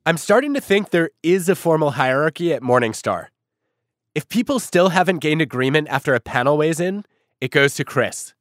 I'm 0.06 0.18
starting 0.18 0.54
to 0.54 0.62
think 0.62 0.90
there 0.90 1.12
is 1.24 1.50
a 1.50 1.56
formal 1.56 1.92
hierarchy 1.92 2.54
at 2.54 2.64
Morning 2.64 2.94
Star. 2.94 3.30
If 4.16 4.28
people 4.28 4.60
still 4.60 4.90
haven't 4.90 5.20
gained 5.20 5.42
agreement 5.42 5.88
after 5.90 6.14
a 6.14 6.20
panel 6.20 6.58
weighs 6.58 6.80
in, 6.80 7.06
it 7.40 7.52
goes 7.52 7.76
to 7.76 7.86
Chris. 7.86 8.34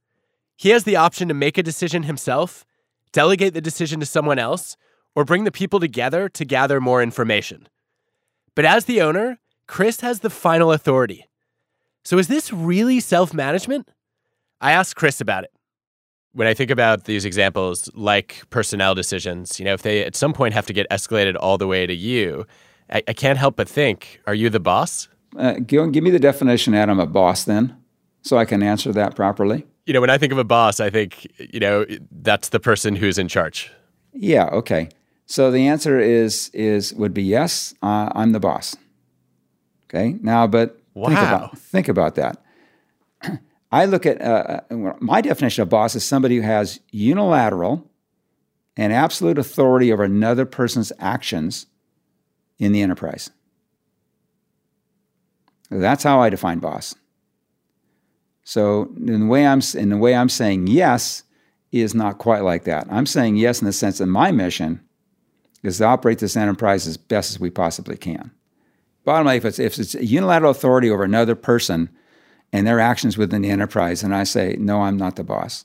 He 0.57 0.71
has 0.71 0.85
the 0.85 0.97
option 0.97 1.29
to 1.29 1.35
make 1.35 1.57
a 1.57 1.63
decision 1.63 2.05
himself, 2.05 2.65
delegate 3.13 3.55
the 3.55 3.61
decision 3.61 4.01
to 4.01 4.07
someone 4.07 4.39
else, 4.39 4.77
or 5.15 5.25
bring 5.25 5.45
the 5.45 5.53
people 5.53 5.79
together 5.79 6.29
to 6.31 6.45
gather 6.45 6.81
more 6.81 7.03
information. 7.03 7.69
But 8.55 8.65
as 8.65 8.87
the 8.87 9.01
owner, 9.01 9.39
Chris 9.67 10.01
has 10.01 10.21
the 10.21 10.31
final 10.31 10.73
authority. 10.73 11.29
So 12.05 12.19
is 12.19 12.29
this 12.29 12.53
really 12.53 13.01
self 13.01 13.35
management? 13.35 13.89
I 14.61 14.73
asked 14.73 14.97
Chris 14.97 15.21
about 15.21 15.45
it. 15.45 15.53
When 16.33 16.47
I 16.47 16.55
think 16.55 16.71
about 16.71 17.05
these 17.05 17.25
examples, 17.25 17.91
like 17.95 18.43
personnel 18.51 18.95
decisions, 18.95 19.59
you 19.59 19.65
know, 19.65 19.73
if 19.73 19.83
they 19.83 20.05
at 20.05 20.15
some 20.15 20.33
point 20.33 20.55
have 20.55 20.67
to 20.67 20.73
get 20.73 20.89
escalated 20.91 21.37
all 21.39 21.59
the 21.59 21.67
way 21.67 21.87
to 21.87 21.95
you, 21.95 22.47
I, 22.91 23.03
I 23.09 23.13
can't 23.13 23.39
help 23.39 23.57
but 23.57 23.69
think, 23.69 24.21
are 24.27 24.35
you 24.35 24.51
the 24.51 24.61
boss? 24.61 25.09
Uh, 25.37 25.55
give, 25.55 25.91
give 25.93 26.05
me 26.05 26.11
the 26.11 26.19
definition, 26.19 26.75
Adam, 26.75 27.01
of 27.01 27.13
boss 27.13 27.45
then, 27.45 27.77
so 28.23 28.37
I 28.39 28.45
can 28.45 28.63
answer 28.63 28.93
that 28.93 29.17
properly. 29.17 29.67
You 29.87 29.95
know, 29.95 30.01
when 30.01 30.11
I 30.11 30.19
think 30.19 30.33
of 30.33 30.39
a 30.39 30.45
boss, 30.45 30.81
I 30.81 30.91
think, 30.91 31.27
you 31.39 31.61
know, 31.61 31.87
that's 32.11 32.51
the 32.51 32.61
person 32.61 32.95
who's 32.95 33.19
in 33.19 33.27
charge. 33.29 33.71
Yeah. 34.13 34.47
Okay. 34.47 34.91
So 35.27 35.51
the 35.51 35.67
answer 35.67 35.99
is 35.99 36.51
is 36.55 36.95
would 36.95 37.13
be 37.15 37.23
yes. 37.23 37.75
Uh, 37.83 38.11
I'm 38.15 38.33
the 38.33 38.41
boss. 38.41 38.77
Okay. 39.89 40.17
Now, 40.23 40.47
but 40.47 40.79
think 40.95 41.07
Wow. 41.09 41.37
about 41.37 41.59
think 41.59 41.89
about 41.89 42.15
that. 42.17 42.43
I 43.71 43.85
look 43.85 44.07
at 44.07 44.21
uh, 44.23 44.61
uh, 44.71 44.93
my 45.01 45.21
definition 45.21 45.63
of 45.63 45.69
boss 45.69 45.95
is 45.95 46.05
somebody 46.05 46.37
who 46.37 46.43
has 46.43 46.81
unilateral 46.91 47.89
and 48.77 48.93
absolute 48.93 49.39
authority 49.39 49.93
over 49.93 50.05
another 50.05 50.47
person's 50.47 50.93
actions 50.99 51.67
in 52.59 52.73
the 52.73 52.81
enterprise. 52.81 53.31
That's 55.71 56.03
how 56.03 56.21
I 56.21 56.31
define 56.31 56.61
boss. 56.61 56.95
So 58.43 58.91
in 58.97 59.21
the 59.21 59.27
way 59.27 59.47
I'm 59.47 59.61
in 59.75 59.91
the 59.91 59.99
way 59.99 60.15
I'm 60.15 60.31
saying 60.31 60.69
yes 60.69 61.25
is 61.71 61.95
not 61.95 62.17
quite 62.17 62.41
like 62.41 62.65
that. 62.65 62.87
I'm 62.91 63.05
saying 63.05 63.37
yes 63.37 63.61
in 63.61 63.67
the 63.67 63.73
sense 63.73 63.99
that 63.99 64.07
my 64.07 64.33
mission 64.33 64.81
is 65.63 65.79
to 65.79 65.85
operate 65.85 66.21
this 66.21 66.37
enterprise 66.37 66.87
as 66.87 66.97
best 66.97 67.31
as 67.31 67.39
we 67.39 67.51
possibly 67.51 67.99
can. 67.99 68.31
Bottom 69.05 69.27
line, 69.27 69.37
if 69.37 69.45
it's 69.45 69.59
if 69.59 69.79
it's 69.79 69.95
unilateral 69.95 70.51
authority 70.51 70.89
over 70.89 71.05
another 71.05 71.35
person 71.35 71.91
and 72.53 72.67
their 72.67 72.81
actions 72.81 73.19
within 73.19 73.43
the 73.43 73.51
enterprise, 73.51 74.03
and 74.03 74.15
I 74.15 74.25
say 74.25 74.57
no, 74.59 74.83
I'm 74.83 74.97
not 74.97 75.17
the 75.17 75.25
boss. 75.25 75.65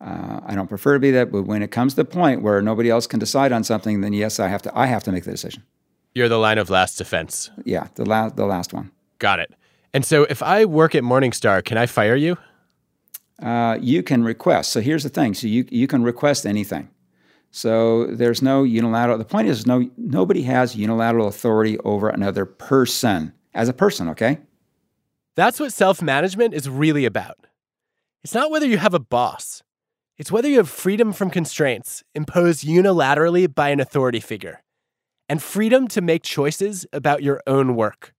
Uh, 0.00 0.40
I 0.46 0.54
don't 0.54 0.68
prefer 0.68 0.94
to 0.94 0.98
be 0.98 1.10
that, 1.10 1.30
but 1.30 1.42
when 1.42 1.62
it 1.62 1.70
comes 1.70 1.92
to 1.92 1.96
the 1.96 2.04
point 2.06 2.42
where 2.42 2.62
nobody 2.62 2.88
else 2.88 3.06
can 3.06 3.20
decide 3.20 3.52
on 3.52 3.64
something, 3.64 4.00
then 4.00 4.14
yes, 4.14 4.40
I 4.40 4.48
have 4.48 4.62
to. 4.62 4.78
I 4.78 4.86
have 4.86 5.02
to 5.04 5.12
make 5.12 5.24
the 5.24 5.30
decision. 5.30 5.62
You're 6.14 6.28
the 6.28 6.38
line 6.38 6.58
of 6.58 6.70
last 6.70 6.96
defense. 6.96 7.50
Yeah, 7.64 7.88
the 7.94 8.04
last 8.04 8.36
the 8.36 8.46
last 8.46 8.72
one. 8.72 8.90
Got 9.18 9.40
it. 9.40 9.54
And 9.92 10.04
so 10.04 10.22
if 10.24 10.42
I 10.42 10.64
work 10.64 10.94
at 10.94 11.04
Morning 11.04 11.32
Star, 11.32 11.60
can 11.62 11.76
I 11.76 11.86
fire 11.86 12.16
you? 12.16 12.38
Uh, 13.42 13.78
you 13.80 14.02
can 14.02 14.24
request. 14.24 14.72
So 14.72 14.80
here's 14.80 15.02
the 15.02 15.08
thing. 15.08 15.34
So 15.34 15.46
you 15.46 15.66
you 15.70 15.86
can 15.86 16.02
request 16.02 16.46
anything. 16.46 16.88
So 17.50 18.06
there's 18.06 18.42
no 18.42 18.62
unilateral. 18.62 19.18
The 19.18 19.24
point 19.24 19.48
is, 19.48 19.66
no 19.66 19.90
nobody 19.96 20.42
has 20.42 20.76
unilateral 20.76 21.28
authority 21.28 21.78
over 21.80 22.08
another 22.08 22.46
person 22.46 23.32
as 23.54 23.68
a 23.68 23.72
person. 23.72 24.08
Okay. 24.08 24.38
That's 25.40 25.58
what 25.58 25.72
self 25.72 26.02
management 26.02 26.52
is 26.52 26.68
really 26.68 27.06
about. 27.06 27.46
It's 28.22 28.34
not 28.34 28.50
whether 28.50 28.66
you 28.66 28.76
have 28.76 28.92
a 28.92 29.00
boss, 29.00 29.62
it's 30.18 30.30
whether 30.30 30.50
you 30.50 30.58
have 30.58 30.68
freedom 30.68 31.14
from 31.14 31.30
constraints 31.30 32.04
imposed 32.14 32.62
unilaterally 32.62 33.48
by 33.54 33.70
an 33.70 33.80
authority 33.80 34.20
figure 34.20 34.60
and 35.30 35.42
freedom 35.42 35.88
to 35.88 36.02
make 36.02 36.22
choices 36.24 36.84
about 36.92 37.22
your 37.22 37.40
own 37.46 37.74
work. 37.74 38.12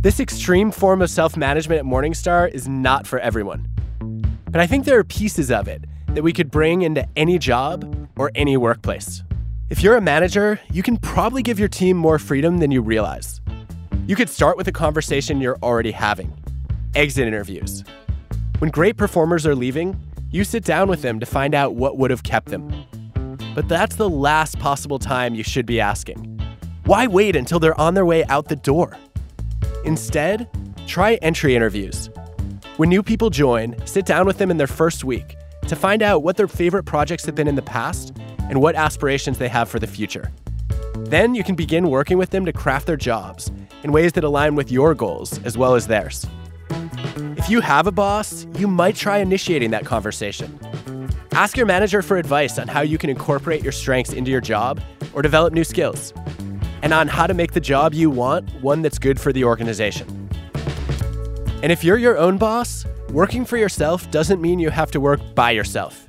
This 0.00 0.20
extreme 0.20 0.70
form 0.70 1.02
of 1.02 1.10
self 1.10 1.36
management 1.36 1.80
at 1.80 1.84
Morning 1.84 2.14
Star 2.14 2.46
is 2.46 2.68
not 2.68 3.04
for 3.04 3.18
everyone. 3.18 3.66
But 4.48 4.60
I 4.60 4.68
think 4.68 4.84
there 4.84 5.00
are 5.00 5.02
pieces 5.02 5.50
of 5.50 5.66
it 5.66 5.86
that 6.14 6.22
we 6.22 6.32
could 6.32 6.52
bring 6.52 6.82
into 6.82 7.04
any 7.16 7.36
job 7.36 8.08
or 8.16 8.30
any 8.36 8.56
workplace. 8.56 9.24
If 9.70 9.82
you're 9.82 9.96
a 9.96 10.00
manager, 10.00 10.60
you 10.70 10.84
can 10.84 10.98
probably 10.98 11.42
give 11.42 11.58
your 11.58 11.68
team 11.68 11.96
more 11.96 12.20
freedom 12.20 12.58
than 12.58 12.70
you 12.70 12.80
realize. 12.80 13.39
You 14.10 14.16
could 14.16 14.28
start 14.28 14.56
with 14.56 14.66
a 14.66 14.72
conversation 14.72 15.40
you're 15.40 15.56
already 15.62 15.92
having 15.92 16.32
exit 16.96 17.28
interviews. 17.28 17.84
When 18.58 18.72
great 18.72 18.96
performers 18.96 19.46
are 19.46 19.54
leaving, 19.54 19.96
you 20.32 20.42
sit 20.42 20.64
down 20.64 20.88
with 20.88 21.02
them 21.02 21.20
to 21.20 21.26
find 21.26 21.54
out 21.54 21.76
what 21.76 21.96
would 21.96 22.10
have 22.10 22.24
kept 22.24 22.48
them. 22.48 22.74
But 23.54 23.68
that's 23.68 23.94
the 23.94 24.10
last 24.10 24.58
possible 24.58 24.98
time 24.98 25.36
you 25.36 25.44
should 25.44 25.64
be 25.64 25.80
asking. 25.80 26.40
Why 26.86 27.06
wait 27.06 27.36
until 27.36 27.60
they're 27.60 27.80
on 27.80 27.94
their 27.94 28.04
way 28.04 28.24
out 28.24 28.48
the 28.48 28.56
door? 28.56 28.96
Instead, 29.84 30.48
try 30.88 31.14
entry 31.22 31.54
interviews. 31.54 32.10
When 32.78 32.88
new 32.88 33.04
people 33.04 33.30
join, 33.30 33.76
sit 33.86 34.06
down 34.06 34.26
with 34.26 34.38
them 34.38 34.50
in 34.50 34.56
their 34.56 34.66
first 34.66 35.04
week 35.04 35.36
to 35.68 35.76
find 35.76 36.02
out 36.02 36.24
what 36.24 36.36
their 36.36 36.48
favorite 36.48 36.82
projects 36.82 37.26
have 37.26 37.36
been 37.36 37.46
in 37.46 37.54
the 37.54 37.62
past 37.62 38.12
and 38.48 38.60
what 38.60 38.74
aspirations 38.74 39.38
they 39.38 39.46
have 39.46 39.68
for 39.68 39.78
the 39.78 39.86
future. 39.86 40.32
Then 40.96 41.36
you 41.36 41.44
can 41.44 41.54
begin 41.54 41.90
working 41.90 42.18
with 42.18 42.30
them 42.30 42.44
to 42.44 42.52
craft 42.52 42.88
their 42.88 42.96
jobs 42.96 43.52
in 43.82 43.92
ways 43.92 44.12
that 44.12 44.24
align 44.24 44.54
with 44.54 44.70
your 44.70 44.94
goals 44.94 45.42
as 45.44 45.56
well 45.56 45.74
as 45.74 45.86
theirs. 45.86 46.26
If 47.36 47.48
you 47.48 47.60
have 47.60 47.86
a 47.86 47.92
boss, 47.92 48.46
you 48.56 48.66
might 48.66 48.96
try 48.96 49.18
initiating 49.18 49.70
that 49.70 49.84
conversation. 49.84 50.58
Ask 51.32 51.56
your 51.56 51.66
manager 51.66 52.02
for 52.02 52.16
advice 52.16 52.58
on 52.58 52.68
how 52.68 52.82
you 52.82 52.98
can 52.98 53.08
incorporate 53.08 53.62
your 53.62 53.72
strengths 53.72 54.12
into 54.12 54.30
your 54.30 54.40
job 54.40 54.80
or 55.14 55.22
develop 55.22 55.52
new 55.52 55.64
skills, 55.64 56.12
and 56.82 56.92
on 56.92 57.08
how 57.08 57.26
to 57.26 57.34
make 57.34 57.52
the 57.52 57.60
job 57.60 57.94
you 57.94 58.10
want 58.10 58.48
one 58.62 58.82
that's 58.82 58.98
good 58.98 59.20
for 59.20 59.32
the 59.32 59.44
organization. 59.44 60.28
And 61.62 61.70
if 61.72 61.84
you're 61.84 61.98
your 61.98 62.18
own 62.18 62.38
boss, 62.38 62.84
working 63.10 63.44
for 63.44 63.56
yourself 63.56 64.10
doesn't 64.10 64.40
mean 64.40 64.58
you 64.58 64.70
have 64.70 64.90
to 64.92 65.00
work 65.00 65.20
by 65.34 65.50
yourself. 65.50 66.06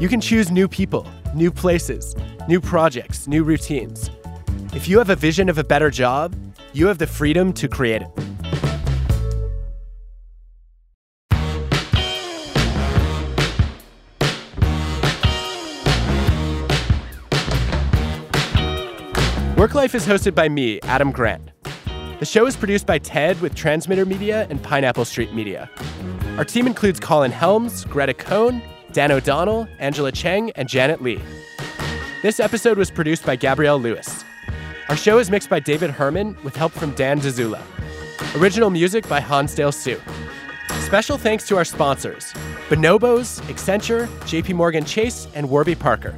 You 0.00 0.08
can 0.08 0.20
choose 0.20 0.50
new 0.50 0.68
people, 0.68 1.06
new 1.34 1.50
places, 1.50 2.14
new 2.48 2.60
projects, 2.60 3.26
new 3.26 3.42
routines. 3.42 4.10
If 4.74 4.88
you 4.88 4.98
have 4.98 5.10
a 5.10 5.16
vision 5.16 5.48
of 5.48 5.58
a 5.58 5.64
better 5.64 5.90
job, 5.90 6.34
you 6.72 6.86
have 6.86 6.98
the 6.98 7.06
freedom 7.06 7.52
to 7.54 7.68
create 7.68 8.02
it. 8.02 8.08
Work 19.56 19.74
Life 19.74 19.94
is 19.94 20.04
hosted 20.04 20.34
by 20.34 20.48
me, 20.48 20.80
Adam 20.80 21.12
Grant. 21.12 21.50
The 22.18 22.26
show 22.26 22.46
is 22.46 22.56
produced 22.56 22.86
by 22.86 22.98
Ted 22.98 23.40
with 23.40 23.54
Transmitter 23.54 24.04
Media 24.04 24.46
and 24.50 24.60
Pineapple 24.60 25.04
Street 25.04 25.34
Media. 25.34 25.70
Our 26.36 26.44
team 26.44 26.66
includes 26.66 26.98
Colin 26.98 27.30
Helms, 27.30 27.84
Greta 27.84 28.14
Cohn, 28.14 28.62
Dan 28.92 29.12
O'Donnell, 29.12 29.68
Angela 29.78 30.10
Cheng, 30.10 30.50
and 30.52 30.68
Janet 30.68 31.02
Lee. 31.02 31.20
This 32.22 32.40
episode 32.40 32.78
was 32.78 32.90
produced 32.90 33.24
by 33.24 33.36
Gabrielle 33.36 33.78
Lewis. 33.78 34.21
Our 34.92 34.96
show 34.98 35.16
is 35.18 35.30
mixed 35.30 35.48
by 35.48 35.58
David 35.58 35.88
Herman 35.88 36.36
with 36.44 36.54
help 36.54 36.70
from 36.70 36.90
Dan 36.90 37.18
Dzula. 37.18 37.62
Original 38.38 38.68
music 38.68 39.08
by 39.08 39.20
Hansdale 39.20 39.72
Hsu. 39.72 39.98
Special 40.80 41.16
thanks 41.16 41.48
to 41.48 41.56
our 41.56 41.64
sponsors 41.64 42.34
Bonobos, 42.68 43.40
Accenture, 43.48 44.06
JP 44.26 44.54
Morgan 44.54 44.84
Chase, 44.84 45.28
and 45.34 45.48
Warby 45.48 45.76
Parker. 45.76 46.14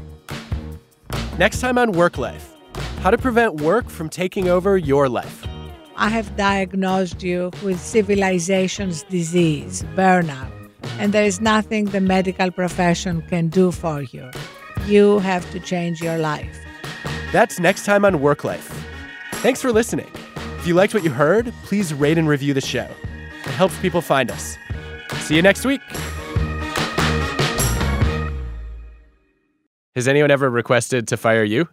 Next 1.39 1.61
time 1.61 1.79
on 1.79 1.93
Work 1.93 2.19
Life 2.19 2.57
how 2.99 3.13
to 3.13 3.17
prevent 3.17 3.61
work 3.61 3.89
from 3.89 4.09
taking 4.09 4.49
over 4.49 4.77
your 4.77 5.09
life. 5.09 5.47
I 5.95 6.09
have 6.09 6.37
diagnosed 6.37 7.23
you 7.23 7.53
with 7.63 7.79
civilization's 7.79 9.05
disease, 9.05 9.85
burnout, 9.95 10.51
and 10.99 11.13
there 11.13 11.25
is 11.25 11.41
nothing 11.41 11.85
the 11.85 12.01
medical 12.01 12.51
profession 12.51 13.23
can 13.29 13.47
do 13.51 13.71
for 13.71 14.03
you. 14.03 14.29
You 14.87 15.21
have 15.21 15.49
to 15.53 15.61
change 15.61 16.01
your 16.01 16.19
life. 16.19 16.64
That's 17.35 17.59
next 17.59 17.85
time 17.85 18.05
on 18.05 18.21
Work 18.21 18.45
Life. 18.45 18.87
Thanks 19.43 19.61
for 19.61 19.73
listening. 19.73 20.09
If 20.57 20.69
you 20.69 20.75
liked 20.75 20.95
what 20.95 21.03
you 21.03 21.11
heard, 21.11 21.53
please 21.65 21.93
rate 21.93 22.17
and 22.17 22.29
review 22.29 22.55
the 22.55 22.61
show. 22.61 22.89
It 23.45 23.51
helps 23.51 23.77
people 23.81 24.01
find 24.01 24.31
us. 24.31 24.57
See 25.15 25.35
you 25.35 25.43
next 25.43 25.65
week. 25.65 25.81
Has 29.97 30.07
anyone 30.07 30.31
ever 30.31 30.49
requested 30.49 31.09
to 31.09 31.17
fire 31.17 31.43
you? 31.43 31.69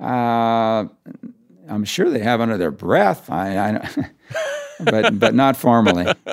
Uh, 0.00 0.86
I'm 1.68 1.84
sure 1.84 2.10
they 2.10 2.18
have 2.18 2.40
under 2.40 2.58
their 2.58 2.72
breath. 2.72 3.30
I, 3.30 3.76
I 3.76 4.10
but 4.80 5.20
but 5.20 5.36
not 5.36 5.56
formally. 5.56 6.12